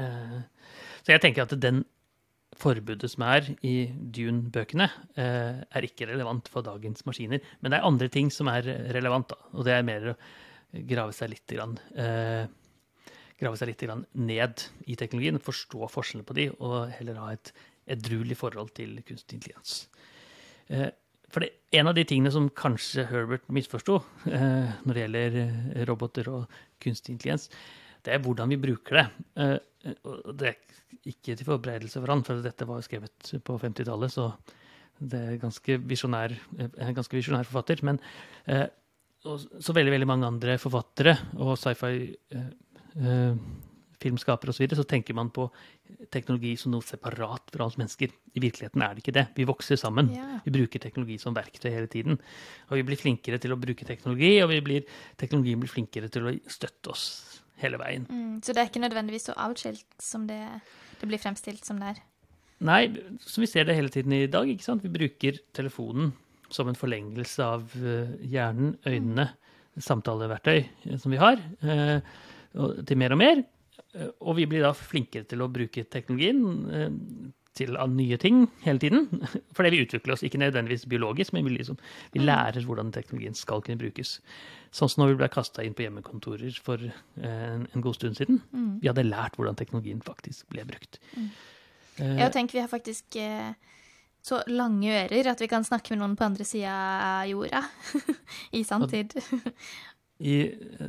Uh, 0.00 0.40
så 1.04 1.14
jeg 1.14 1.22
tenker 1.24 1.44
at 1.44 1.54
den 1.60 1.84
forbudet 2.62 3.10
som 3.10 3.24
er 3.26 3.50
i 3.66 3.74
Dune-bøkene, 3.90 4.88
eh, 5.18 5.60
er 5.66 5.86
ikke 5.88 6.08
relevant 6.10 6.48
for 6.52 6.64
dagens 6.66 7.04
maskiner. 7.08 7.42
Men 7.60 7.72
det 7.72 7.80
er 7.80 7.90
andre 7.90 8.08
ting 8.12 8.30
som 8.30 8.50
er 8.52 8.68
relevant, 8.94 9.34
da. 9.34 9.38
Og 9.52 9.66
det 9.66 9.76
er 9.76 9.86
mer 9.86 10.12
å 10.12 10.16
grave 10.88 11.12
seg 11.16 11.34
litt, 11.34 11.46
grann, 11.50 11.76
eh, 11.96 12.46
grave 13.40 13.58
seg 13.58 13.72
litt 13.72 13.84
ned 14.14 14.64
i 14.86 14.96
teknologien, 14.96 15.42
forstå 15.42 15.90
forskjellene 15.90 16.28
på 16.28 16.38
de, 16.38 16.48
og 16.60 16.90
heller 16.96 17.20
ha 17.20 17.32
et 17.32 17.52
edruelig 17.90 18.38
forhold 18.38 18.72
til 18.76 19.00
kunstig 19.02 19.40
intelligens. 19.40 19.88
Eh, 20.68 20.90
for 21.32 21.44
det, 21.44 21.50
en 21.72 21.88
av 21.88 21.96
de 21.96 22.04
tingene 22.04 22.32
som 22.32 22.50
kanskje 22.52 23.06
Herbert 23.08 23.46
misforsto 23.52 24.02
eh, 24.28 24.72
når 24.84 24.92
det 24.92 25.04
gjelder 25.04 25.38
eh, 25.40 25.84
roboter 25.88 26.28
og 26.32 26.58
kunstig 26.82 27.16
intelligens, 27.16 27.48
det 28.02 28.14
er 28.14 28.22
hvordan 28.22 28.50
vi 28.52 28.60
bruker 28.60 28.98
det. 28.98 29.06
Eh, 29.42 29.94
og 30.06 30.34
det 30.38 30.52
er 30.52 31.08
ikke 31.10 31.34
til 31.34 31.48
forberedelse 31.48 32.00
for 32.00 32.12
han, 32.12 32.22
for 32.26 32.42
dette 32.44 32.68
var 32.68 32.78
jo 32.78 32.86
skrevet 32.86 33.32
på 33.44 33.56
50-tallet, 33.58 34.12
så 34.14 34.30
det 35.02 35.18
er 35.18 35.40
ganske 35.42 35.78
visjonær, 35.90 36.34
eh, 36.58 36.70
en 36.86 36.96
ganske 36.98 37.16
visjonær 37.16 37.48
forfatter. 37.48 37.82
Men 37.86 37.98
eh, 38.46 38.68
så 39.22 39.74
veldig, 39.74 39.94
veldig 39.94 40.08
mange 40.10 40.28
andre 40.28 40.56
forfattere 40.58 41.14
og 41.38 41.54
sci-fi 41.58 41.92
eh, 42.34 42.48
eh, 42.98 43.44
filmskapere 44.02 44.50
osv., 44.50 44.58
så, 44.58 44.64
videre, 44.64 44.80
så 44.82 44.88
tenker 44.88 45.14
man 45.14 45.30
på 45.34 45.46
teknologi 46.10 46.56
som 46.58 46.72
noe 46.74 46.82
separat 46.82 47.52
fra 47.54 47.68
oss 47.68 47.78
mennesker. 47.78 48.10
I 48.34 48.42
virkeligheten 48.42 48.82
er 48.82 48.96
det 48.96 49.04
ikke 49.04 49.14
det. 49.14 49.28
Vi 49.36 49.46
vokser 49.46 49.78
sammen. 49.78 50.10
Yeah. 50.10 50.40
Vi 50.42 50.54
bruker 50.56 50.82
teknologi 50.82 51.20
som 51.22 51.36
verktøy 51.36 51.70
hele 51.70 51.90
tiden. 51.90 52.18
Og 52.68 52.80
vi 52.80 52.86
blir 52.88 52.98
flinkere 52.98 53.38
til 53.42 53.54
å 53.54 53.60
bruke 53.62 53.86
teknologi, 53.86 54.34
og 54.42 54.50
vi 54.50 54.58
blir, 54.66 54.90
teknologien 55.20 55.62
blir 55.62 55.70
flinkere 55.70 56.10
til 56.10 56.26
å 56.26 56.34
støtte 56.50 56.94
oss 56.94 57.06
hele 57.62 57.80
veien. 57.80 58.06
Mm, 58.10 58.40
så 58.44 58.54
det 58.54 58.62
er 58.62 58.70
ikke 58.70 58.82
nødvendigvis 58.82 59.28
så 59.30 59.36
avskilt 59.40 59.86
som 60.02 60.26
det, 60.28 60.40
det 61.00 61.08
blir 61.10 61.22
fremstilt 61.22 61.64
som 61.68 61.80
det 61.82 61.94
er. 61.94 62.02
Nei, 62.62 62.82
som 63.26 63.42
vi 63.42 63.50
ser 63.50 63.66
det 63.66 63.74
hele 63.74 63.90
tiden 63.90 64.14
i 64.14 64.28
dag. 64.30 64.48
ikke 64.48 64.66
sant? 64.66 64.84
Vi 64.84 64.92
bruker 64.92 65.40
telefonen 65.56 66.12
som 66.52 66.68
en 66.68 66.78
forlengelse 66.78 67.44
av 67.44 67.72
eh, 67.80 68.12
hjernen, 68.28 68.76
øynene, 68.86 69.30
samtaleverktøy 69.82 70.58
eh, 70.60 70.98
som 71.00 71.14
vi 71.14 71.20
har, 71.20 71.40
eh, 71.64 71.98
til 72.86 73.00
mer 73.00 73.16
og 73.16 73.22
mer. 73.22 73.42
Og 74.24 74.36
vi 74.38 74.46
blir 74.48 74.64
da 74.64 74.72
flinkere 74.76 75.26
til 75.28 75.42
å 75.44 75.50
bruke 75.52 75.84
teknologien 75.88 77.32
til 77.58 77.76
av 77.80 77.90
nye 77.92 78.16
ting 78.20 78.46
hele 78.64 78.80
tiden. 78.82 79.08
Fordi 79.56 79.72
vi 79.74 79.82
utvikler 79.84 80.14
oss, 80.14 80.24
ikke 80.26 80.40
nødvendigvis 80.40 80.86
biologisk, 80.90 81.34
men 81.36 81.46
vi, 81.46 81.56
liksom, 81.58 81.78
vi 82.14 82.24
lærer 82.24 82.64
hvordan 82.66 82.92
teknologien 82.94 83.36
skal 83.38 83.64
kunne 83.64 83.80
brukes. 83.80 84.18
Sånn 84.72 84.90
som 84.90 85.02
når 85.02 85.12
vi 85.12 85.18
ble 85.20 85.30
kasta 85.32 85.64
inn 85.66 85.76
på 85.76 85.84
hjemmekontorer 85.84 86.60
for 86.64 86.80
eh, 86.82 87.26
en, 87.26 87.66
en 87.68 87.84
god 87.84 87.98
stund 87.98 88.20
siden. 88.20 88.40
Mm. 88.52 88.70
Vi 88.82 88.90
hadde 88.90 89.08
lært 89.08 89.36
hvordan 89.36 89.58
teknologien 89.58 90.00
faktisk 90.04 90.48
ble 90.52 90.64
brukt. 90.68 91.00
Mm. 91.16 91.28
Jeg 92.00 92.32
tenker 92.32 92.56
vi 92.56 92.64
har 92.64 92.72
faktisk 92.72 93.16
eh, 93.20 93.52
så 94.24 94.40
lange 94.48 94.92
ører 95.02 95.32
at 95.32 95.40
vi 95.42 95.50
kan 95.50 95.66
snakke 95.66 95.92
med 95.92 96.00
noen 96.00 96.14
på 96.16 96.24
andre 96.24 96.46
sida 96.46 96.72
av 96.72 97.26
jorda 97.28 97.64
i 98.58 98.62
sanntid. 98.64 99.18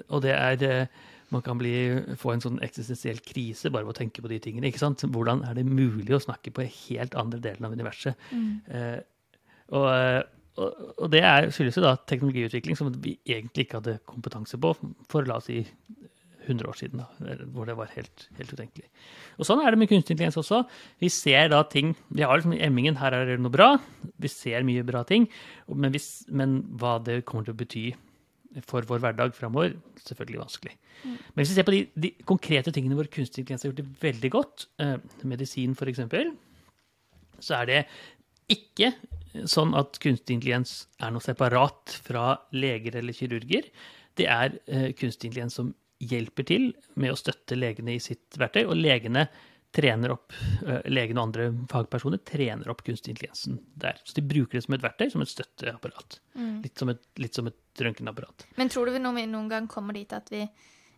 Og 0.07 0.21
det 0.23 0.35
er 0.37 0.65
eh, 0.69 1.01
Man 1.33 1.43
kan 1.45 1.57
bli, 1.59 1.73
få 2.19 2.35
en 2.35 2.43
sånn 2.43 2.61
eksistensiell 2.65 3.21
krise 3.25 3.71
bare 3.73 3.87
ved 3.87 3.95
å 3.95 3.99
tenke 4.01 4.23
på 4.23 4.31
de 4.31 4.39
tingene. 4.43 4.69
ikke 4.69 4.83
sant? 4.83 5.05
Hvordan 5.09 5.43
er 5.47 5.57
det 5.57 5.65
mulig 5.67 6.13
å 6.13 6.21
snakke 6.21 6.53
på 6.53 6.67
helt 6.67 7.17
andre 7.19 7.41
delen 7.43 7.67
av 7.67 7.73
universet? 7.73 8.29
Mm. 8.31 8.53
Eh, 8.69 8.99
og, 9.73 9.89
eh, 9.89 10.21
og, 10.61 10.87
og 10.99 11.11
det 11.13 11.23
er, 11.25 11.49
skyldes 11.53 11.79
jo 11.79 11.85
da 11.85 11.95
teknologiutvikling 12.09 12.77
som 12.77 12.93
vi 13.01 13.17
egentlig 13.25 13.65
ikke 13.65 13.81
hadde 13.81 13.99
kompetanse 14.09 14.59
på 14.61 14.75
for 15.09 15.25
la 15.25 15.39
oss 15.41 15.49
si 15.49 15.63
100 16.43 16.67
år 16.67 16.77
siden, 16.77 17.01
da, 17.01 17.35
hvor 17.53 17.67
det 17.67 17.75
var 17.77 17.91
helt, 17.95 18.27
helt 18.37 18.53
utenkelig. 18.53 18.89
Og 19.39 19.47
sånn 19.47 19.61
er 19.63 19.71
det 19.71 19.79
med 19.79 19.89
kunstig 19.91 20.15
intelligens 20.15 20.39
også. 20.41 20.63
Vi 21.01 21.09
ser 21.13 21.49
da 21.53 21.63
ting 21.63 21.93
Vi 22.09 22.23
har 22.23 22.35
liksom 22.35 22.55
emmingen, 22.57 22.99
her 22.99 23.15
er 23.15 23.29
det 23.29 23.39
noe 23.41 23.53
bra. 23.53 23.69
Vi 24.19 24.31
ser 24.31 24.65
mye 24.67 24.83
bra 24.85 25.03
ting. 25.07 25.29
Men, 25.67 25.91
hvis, 25.95 26.25
men 26.27 26.61
hva 26.79 26.97
det 27.03 27.23
kommer 27.27 27.47
til 27.47 27.55
å 27.55 27.61
bety 27.63 27.85
for 28.67 28.85
vår 28.87 29.01
hverdag 29.03 29.35
framover, 29.37 29.75
selvfølgelig 30.05 30.41
vanskelig. 30.43 30.75
Men 31.03 31.41
hvis 31.41 31.51
vi 31.51 31.57
ser 31.57 31.67
på 31.67 31.73
de, 31.73 31.81
de 32.05 32.11
konkrete 32.29 32.73
tingene 32.75 32.97
hvor 32.97 33.09
kunstig 33.11 33.41
intelligens 33.41 33.65
har 33.65 33.71
gjort 33.71 33.81
det 33.81 34.03
veldig 34.03 34.31
godt, 34.33 34.65
eh, 34.83 34.97
medisin 35.29 35.75
f.eks., 35.77 36.03
så 37.43 37.59
er 37.59 37.69
det 37.69 37.79
ikke 38.53 38.93
sånn 39.49 39.73
at 39.77 39.97
kunstig 40.03 40.37
intelligens 40.37 40.75
er 41.01 41.13
noe 41.13 41.23
separat 41.23 41.95
fra 42.05 42.35
leger 42.55 42.99
eller 42.99 43.17
kirurger. 43.17 43.71
Det 44.19 44.27
er 44.29 44.59
eh, 44.67 44.91
kunstig 44.97 45.31
intelligens 45.31 45.57
som 45.59 45.73
hjelper 46.03 46.45
til 46.47 46.69
med 46.99 47.13
å 47.13 47.17
støtte 47.19 47.57
legene 47.57 47.95
i 47.95 48.03
sitt 48.03 48.37
verktøy, 48.39 48.65
og 48.67 48.77
legene 48.77 49.27
trener 49.73 50.13
opp, 50.13 50.33
eh, 50.67 50.81
legene 50.91 51.21
og 51.21 51.29
andre 51.29 51.47
fagpersoner 51.71 52.21
trener 52.27 52.69
opp 52.69 52.83
kunstig 52.85 53.15
intelligensen 53.15 53.57
der. 53.79 53.97
Så 54.05 54.15
de 54.19 54.25
bruker 54.27 54.59
det 54.59 54.65
som 54.67 54.75
et 54.77 54.83
verktøy, 54.83 55.09
som 55.11 55.23
et 55.25 55.31
støtteapparat. 55.31 56.19
Mm. 56.37 56.61
Litt 56.65 56.77
som 56.77 56.91
et, 56.93 57.01
litt 57.17 57.33
som 57.33 57.49
et 57.49 57.81
røntgenapparat. 57.81 58.45
Men 58.59 58.69
tror 58.69 58.85
du 58.85 58.93
vi 58.93 59.01
noen, 59.01 59.25
noen 59.31 59.49
gang 59.49 59.67
kommer 59.71 59.97
dit 59.97 60.13
at 60.13 60.29
vi 60.33 60.45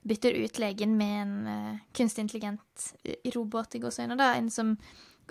bytter 0.05 0.35
ut 0.43 0.59
legen 0.61 0.97
med 0.99 1.15
en 1.21 1.35
uh, 1.47 1.77
kunstig 1.95 2.27
intelligent 2.27 2.89
eh, 3.03 3.31
robot 3.33 3.79
i 3.79 3.81
gåseøyne, 3.81 4.17
da? 4.19 4.33
En 4.37 4.51
som 4.53 4.75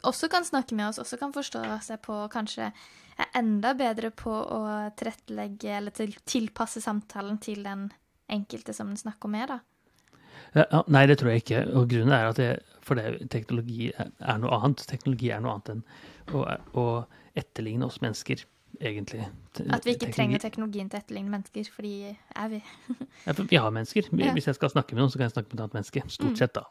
også 0.03 0.29
kan 0.33 0.47
snakke 0.47 0.75
med 0.75 0.89
oss, 0.89 0.99
også 0.99 1.21
kan 1.21 1.35
forstå 1.37 1.63
seg 1.85 2.01
på, 2.03 2.17
og 2.25 2.33
kanskje 2.33 2.73
er 3.15 3.37
enda 3.39 3.75
bedre 3.79 4.11
på 4.11 4.33
å 4.33 4.63
tilrettelegge 4.99 5.77
eller 5.77 5.95
til, 5.95 6.17
tilpasse 6.27 6.83
samtalen 6.83 7.39
til 7.45 7.63
den 7.63 7.87
enkelte 8.33 8.75
som 8.75 8.91
den 8.91 8.99
snakker 8.99 9.31
med, 9.31 9.53
da? 9.53 9.61
Ja, 10.55 10.83
nei, 10.89 11.07
det 11.11 11.19
tror 11.19 11.31
jeg 11.33 11.43
ikke. 11.45 11.61
Og 11.75 11.89
grunnen 11.91 12.13
er 12.15 12.29
at 12.31 12.37
det, 12.37 12.49
for 12.85 12.95
det, 12.95 13.29
teknologi 13.33 13.89
er, 13.99 14.11
er 14.21 14.39
noe 14.39 14.55
annet. 14.63 14.85
Teknologi 14.87 15.31
er 15.35 15.41
noe 15.43 15.57
annet 15.57 15.71
enn 15.75 15.85
å, 16.35 16.45
å 16.79 16.85
etterligne 17.35 17.85
oss 17.89 17.99
mennesker, 18.05 18.45
egentlig. 18.81 19.25
Te- 19.55 19.65
At 19.71 19.85
vi 19.85 19.95
ikke 19.97 20.07
teknologi- 20.07 20.15
trenger 20.15 20.39
teknologien 20.45 20.89
til 20.91 20.99
å 21.01 21.03
etterligne 21.03 21.31
mennesker, 21.35 21.71
fordi 21.75 21.93
er 22.37 22.49
vi 22.53 22.63
Ja, 23.27 23.33
for 23.33 23.43
vi 23.51 23.57
har 23.57 23.71
mennesker. 23.75 24.09
Hvis 24.13 24.47
jeg 24.51 24.55
skal 24.61 24.71
snakke 24.71 24.95
med 24.95 25.03
noen, 25.03 25.11
så 25.11 25.19
kan 25.19 25.27
jeg 25.29 25.35
snakke 25.37 25.51
med 25.51 25.59
et 25.59 25.65
annet 25.67 25.79
menneske. 25.81 26.05
Stort 26.11 26.31
Mm. 26.35 26.37
sett, 26.37 26.55
da. 26.55 26.65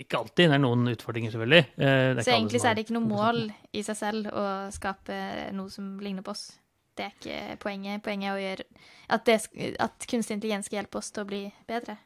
Ikke 0.00 0.16
alltid. 0.20 0.48
Det 0.48 0.56
er 0.56 0.62
noen 0.64 0.84
utfordringer, 0.88 1.30
selvfølgelig. 1.32 1.64
Eh, 1.76 2.14
det 2.14 2.18
er 2.18 2.22
Så 2.24 2.32
egentlig 2.36 2.60
så 2.60 2.70
er 2.70 2.74
det 2.74 2.84
ikke 2.86 2.96
noe 2.96 3.08
mål 3.08 3.40
i 3.76 3.82
seg 3.82 3.96
selv 3.96 4.26
å 4.32 4.44
skape 4.72 5.52
noe 5.52 5.68
som 5.68 5.98
ligner 6.00 6.22
på 6.24 6.30
oss. 6.32 6.58
Det 6.96 7.04
er 7.06 7.12
ikke 7.20 7.58
poenget. 7.60 8.02
Poenget 8.02 8.28
er 8.28 8.36
å 8.36 8.40
gjøre 8.44 8.64
at, 9.10 9.24
det, 9.24 9.76
at 9.80 10.06
kunstig 10.08 10.36
intelligens 10.36 10.66
skal 10.68 10.80
hjelpe 10.82 10.96
oss 11.00 11.10
til 11.10 11.24
å 11.24 11.28
bli 11.28 11.42
bedre. 11.68 11.96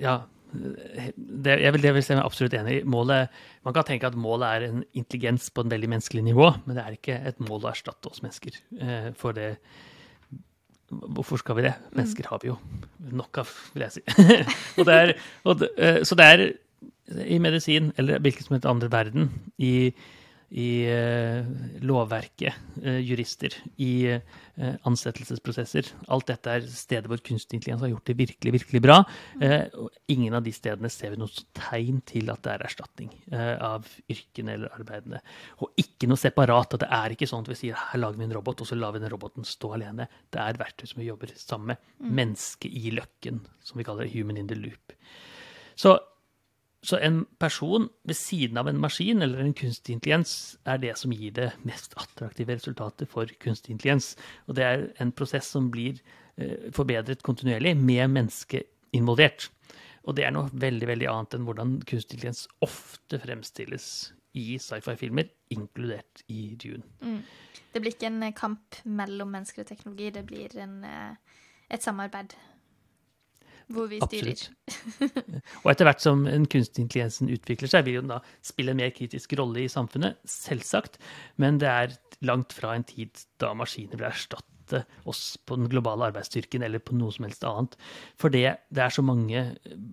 Ja. 0.00 0.20
Det, 0.56 1.56
jeg 1.60 1.72
vil, 1.74 1.82
det 1.82 1.92
vil 1.96 2.04
si 2.06 2.14
meg 2.16 2.24
absolutt 2.24 2.54
enig 2.56 2.78
i. 2.78 2.84
Målet, 2.88 3.34
man 3.66 3.74
kan 3.76 3.86
tenke 3.88 4.08
at 4.08 4.16
målet 4.18 4.46
er 4.46 4.68
en 4.68 4.84
intelligens 4.96 5.50
på 5.52 5.64
en 5.64 5.72
veldig 5.72 5.90
menneskelig 5.96 6.22
nivå, 6.28 6.52
men 6.64 6.78
det 6.78 6.84
er 6.84 6.96
ikke 6.96 7.18
et 7.28 7.42
mål 7.44 7.66
å 7.66 7.72
erstatte 7.72 8.12
oss 8.12 8.22
mennesker. 8.24 8.56
Eh, 8.80 9.12
for 9.18 9.36
det 9.36 9.56
Hvorfor 10.86 11.40
skal 11.40 11.56
vi 11.58 11.64
det? 11.64 11.72
Mennesker 11.98 12.28
har 12.30 12.38
vi 12.38 12.46
jo 12.46 12.54
nok 13.10 13.40
av, 13.42 13.48
vil 13.74 13.82
jeg 13.88 13.96
si. 13.96 14.02
og 14.78 14.86
det 14.86 14.94
er, 14.94 15.12
og 15.42 15.56
det, 15.58 15.68
eh, 15.82 15.98
så 16.06 16.14
det 16.14 16.26
er 16.30 16.42
i 17.26 17.40
medisin, 17.42 17.88
eller 17.98 18.22
hvilken 18.22 18.46
som 18.46 18.54
helst 18.54 18.68
andre 18.70 18.90
verden, 18.92 19.32
i 19.58 19.90
i 20.54 20.86
eh, 20.86 21.46
lovverket, 21.82 22.54
eh, 22.82 23.00
jurister, 23.02 23.54
i 23.82 24.06
eh, 24.06 24.76
ansettelsesprosesser. 24.86 25.88
Alt 26.14 26.28
dette 26.30 26.52
er 26.54 26.68
steder 26.70 27.10
hvor 27.10 27.22
kunstig 27.24 27.58
intelligens 27.58 27.82
har 27.82 27.90
gjort 27.90 28.06
det 28.06 28.16
virkelig, 28.20 28.52
virkelig 28.60 28.82
bra. 28.84 29.00
og 29.76 29.90
ingen 30.08 30.34
av 30.34 30.44
de 30.46 30.52
stedene 30.54 30.90
ser 30.92 31.12
vi 31.12 31.20
noe 31.20 31.44
tegn 31.56 32.00
til 32.06 32.30
at 32.30 32.42
det 32.46 32.54
er 32.54 32.64
erstatning 32.68 33.10
av 33.34 33.88
yrkene 34.12 34.54
eller 34.54 34.72
arbeidene. 34.78 35.20
Og 35.60 35.74
ikke 35.82 36.08
noe 36.08 36.20
separat. 36.20 36.74
at 36.74 36.86
Det 36.86 36.90
er 36.94 37.14
ikke 37.14 37.28
sånn 37.28 37.44
at 37.44 37.52
vi 37.52 37.58
sier 37.58 37.76
her 37.90 38.00
lager 38.00 38.20
vi 38.20 38.28
en 38.28 38.36
robot, 38.38 38.62
og 38.62 38.70
så 38.70 38.78
lar 38.78 38.94
vi 38.94 39.02
den 39.02 39.12
roboten 39.12 39.44
stå 39.44 39.74
alene. 39.76 40.08
Det 40.32 40.40
er 40.40 40.60
verktøy 40.60 40.86
som 40.86 41.02
vi 41.02 41.10
jobber 41.10 41.34
sammen 41.36 41.74
med. 41.74 41.94
Mm. 42.00 42.12
Menneske 42.22 42.70
i 42.70 42.94
løkken, 42.94 43.42
som 43.64 43.80
vi 43.80 43.84
kaller 43.84 44.06
det. 44.06 44.14
Human 44.14 44.38
in 44.40 44.48
the 44.48 44.58
loop. 44.58 44.94
Så 45.76 45.98
så 46.86 46.98
en 47.02 47.24
person 47.42 47.88
ved 48.06 48.14
siden 48.14 48.60
av 48.60 48.68
en 48.70 48.78
maskin 48.78 49.22
eller 49.24 49.42
en 49.42 49.54
kunstig 49.56 49.96
intelligens 49.96 50.56
er 50.68 50.78
det 50.78 50.92
som 51.00 51.14
gir 51.14 51.34
det 51.34 51.48
mest 51.66 51.96
attraktive 51.98 52.54
resultatet 52.54 53.10
for 53.10 53.30
kunstig 53.42 53.74
intelligens. 53.74 54.14
Og 54.46 54.54
det 54.58 54.64
er 54.64 54.86
en 55.02 55.10
prosess 55.10 55.50
som 55.50 55.66
blir 55.74 55.98
eh, 56.38 56.70
forbedret 56.76 57.24
kontinuerlig 57.26 57.74
med 57.80 58.14
mennesket 58.14 58.70
involvert. 58.94 59.48
Og 60.06 60.14
det 60.14 60.28
er 60.28 60.34
noe 60.36 60.52
veldig 60.54 60.86
veldig 60.92 61.10
annet 61.10 61.34
enn 61.34 61.48
hvordan 61.48 61.74
kunstig 61.82 62.20
intelligens 62.20 62.46
ofte 62.62 63.18
fremstilles 63.22 63.90
i 64.36 64.58
sci-fi-filmer, 64.60 65.30
inkludert 65.56 66.22
i 66.28 66.52
Dune. 66.60 66.84
Mm. 67.00 67.22
Det 67.72 67.80
blir 67.82 67.96
ikke 67.96 68.10
en 68.12 68.32
kamp 68.36 68.78
mellom 68.84 69.32
mennesker 69.32 69.64
og 69.64 69.70
teknologi, 69.70 70.12
det 70.12 70.26
blir 70.28 70.54
en, 70.60 70.84
eh, 70.84 71.40
et 71.70 71.82
samarbeid 71.82 72.36
hvor 73.72 73.88
vi 73.90 74.00
styrer. 74.02 74.42
og 75.64 75.70
etter 75.72 75.88
hvert 75.88 76.02
som 76.04 76.26
en 76.30 76.46
kunstig 76.50 76.84
intelligensen 76.84 77.30
utvikler 77.32 77.70
seg, 77.70 77.86
vil 77.88 78.00
den 78.00 78.12
da 78.12 78.20
spille 78.46 78.74
en 78.74 78.80
mer 78.80 78.92
kritisk 78.94 79.34
rolle 79.40 79.64
i 79.64 79.70
samfunnet, 79.72 80.20
selvsagt. 80.30 81.00
Men 81.42 81.60
det 81.62 81.70
er 81.70 81.96
langt 82.26 82.54
fra 82.56 82.76
en 82.76 82.86
tid 82.86 83.26
da 83.42 83.52
maskiner 83.58 83.98
vil 83.98 84.08
erstatte 84.08 84.82
oss 85.06 85.36
på 85.46 85.58
den 85.58 85.68
globale 85.70 86.08
arbeidsstyrken 86.08 86.64
eller 86.66 86.82
på 86.82 86.96
noe 86.98 87.14
som 87.14 87.26
helst 87.26 87.44
annet. 87.46 87.76
For 88.18 88.34
det, 88.34 88.46
det 88.74 88.82
er 88.86 88.94
så 88.94 89.04
mange 89.06 89.44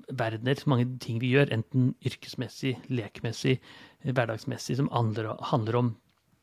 verdener, 0.09 0.63
mange 0.69 0.87
ting 1.03 1.19
vi 1.21 1.33
gjør, 1.35 1.53
enten 1.53 1.91
yrkesmessig, 2.05 2.77
lekmessig, 2.89 3.59
hverdagsmessig, 4.05 4.79
som 4.81 4.89
handler, 4.93 5.35
handler 5.51 5.79
om 5.79 5.93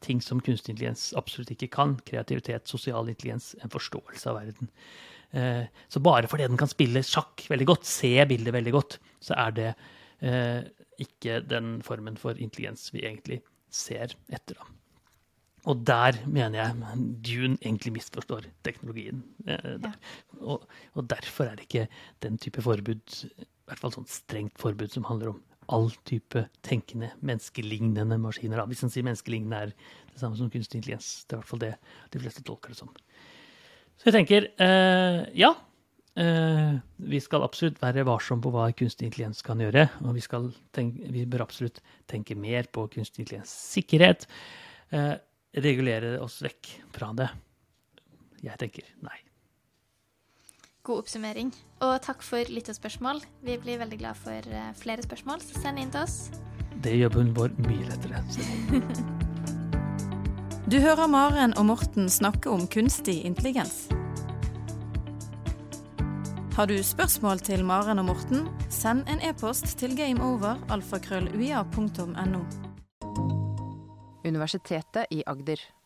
ting 0.04 0.20
som 0.24 0.40
kunstig 0.44 0.74
intelligens 0.74 1.10
absolutt 1.18 1.52
ikke 1.54 1.70
kan. 1.76 1.94
Kreativitet, 2.08 2.68
sosial 2.70 3.08
intelligens, 3.12 3.52
en 3.60 3.72
forståelse 3.72 4.30
av 4.30 4.40
verden. 4.40 4.72
Eh, 5.30 5.64
så 5.88 6.02
bare 6.02 6.30
fordi 6.30 6.48
den 6.48 6.60
kan 6.60 6.70
spille 6.70 7.04
sjakk 7.06 7.44
veldig 7.50 7.68
godt, 7.70 7.86
se 7.88 8.12
bildet 8.28 8.54
veldig 8.56 8.74
godt, 8.74 8.98
så 9.22 9.36
er 9.38 9.56
det 9.56 9.70
eh, 10.26 10.60
ikke 11.00 11.40
den 11.46 11.78
formen 11.86 12.18
for 12.20 12.38
intelligens 12.38 12.90
vi 12.94 13.04
egentlig 13.06 13.40
ser 13.70 14.16
etter. 14.32 14.58
da. 14.58 14.68
Og 15.68 15.84
der 15.84 16.16
mener 16.26 16.56
jeg 16.56 17.04
Dune 17.26 17.58
egentlig 17.60 17.92
misforstår 17.98 18.48
teknologien. 18.64 19.22
Eh. 19.46 19.90
Og, 20.40 20.64
og, 20.94 21.04
derfor 21.10 21.50
er 21.50 21.58
det 21.58 21.68
ikke 21.68 21.88
den 22.24 22.38
type 22.40 22.64
forbud, 22.64 23.16
i 23.28 23.46
hvert 23.68 23.82
fall 23.82 23.92
sånn 23.94 24.08
strengt 24.08 24.56
forbud 24.60 24.92
som 24.94 25.06
handler 25.08 25.34
om 25.34 25.42
all 25.72 25.88
type 26.08 26.44
tenkende, 26.66 27.12
menneskelignende 27.26 28.18
maskiner. 28.20 28.62
Hvis 28.70 28.84
man 28.84 28.92
sier 28.92 29.06
menneskelignende 29.06 29.62
er 29.64 29.72
det 29.72 30.20
samme 30.20 30.38
som 30.38 30.50
kunstig 30.52 30.80
intelligens. 30.80 31.24
Det 31.24 31.34
er 31.34 31.38
i 31.38 31.42
hvert 31.42 31.50
fall 31.50 31.62
det 31.62 31.72
de 32.12 32.22
fleste 32.22 32.44
tolker 32.46 32.74
det 32.74 32.80
som. 32.80 32.92
Så 34.00 34.08
jeg 34.08 34.16
tenker 34.16 34.48
eh, 34.64 35.22
ja. 35.38 35.54
Eh, 36.20 36.74
vi 37.10 37.20
skal 37.22 37.44
absolutt 37.46 37.78
være 37.82 38.04
varsomme 38.08 38.42
på 38.44 38.52
hva 38.54 38.66
kunstig 38.76 39.08
intelligens 39.08 39.44
kan 39.46 39.62
gjøre. 39.62 39.86
Og 40.04 40.16
vi, 40.16 40.24
tenke, 40.76 41.10
vi 41.14 41.26
bør 41.30 41.46
absolutt 41.46 41.82
tenke 42.10 42.36
mer 42.38 42.68
på 42.72 42.88
kunstig 42.92 43.24
intelligens 43.24 43.54
sikkerhet. 43.76 44.26
Eh, 44.90 45.14
regulere 45.60 46.18
oss 46.22 46.40
vekk 46.44 46.74
fra 46.94 47.12
det. 47.18 47.30
Jeg 48.44 48.56
tenker 48.60 48.94
nei. 49.04 49.18
God 50.82 51.04
oppsummering. 51.04 51.52
Og 51.84 52.00
takk 52.04 52.22
for 52.24 52.44
lytterspørsmål. 52.48 53.20
Vi 53.44 53.58
blir 53.60 53.80
veldig 53.82 53.98
glad 54.00 54.16
for 54.20 54.40
eh, 54.48 54.70
flere 54.80 55.02
spørsmål, 55.04 55.38
så 55.44 55.60
send 55.60 55.78
inn 55.82 55.92
til 55.92 56.04
oss. 56.04 56.30
Det 56.80 56.96
gjør 56.96 57.10
bunnen 57.18 57.36
vår 57.36 57.50
mye 57.66 57.84
lettere. 57.90 58.18
Du 60.70 60.78
hører 60.78 61.10
Maren 61.10 61.50
og 61.58 61.66
Morten 61.66 62.06
snakke 62.06 62.46
om 62.46 62.62
kunstig 62.70 63.26
intelligens. 63.26 63.90
Har 66.54 66.70
du 66.70 66.78
spørsmål 66.82 67.38
til 67.42 67.64
Maren 67.66 67.98
og 67.98 68.04
Morten, 68.04 68.46
send 68.70 69.02
en 69.10 69.18
e-post 69.26 69.78
til 69.80 69.96
gameover.alfakrølluia.no. 69.98 72.40
Universitetet 74.22 75.06
i 75.10 75.22
Agder. 75.26 75.79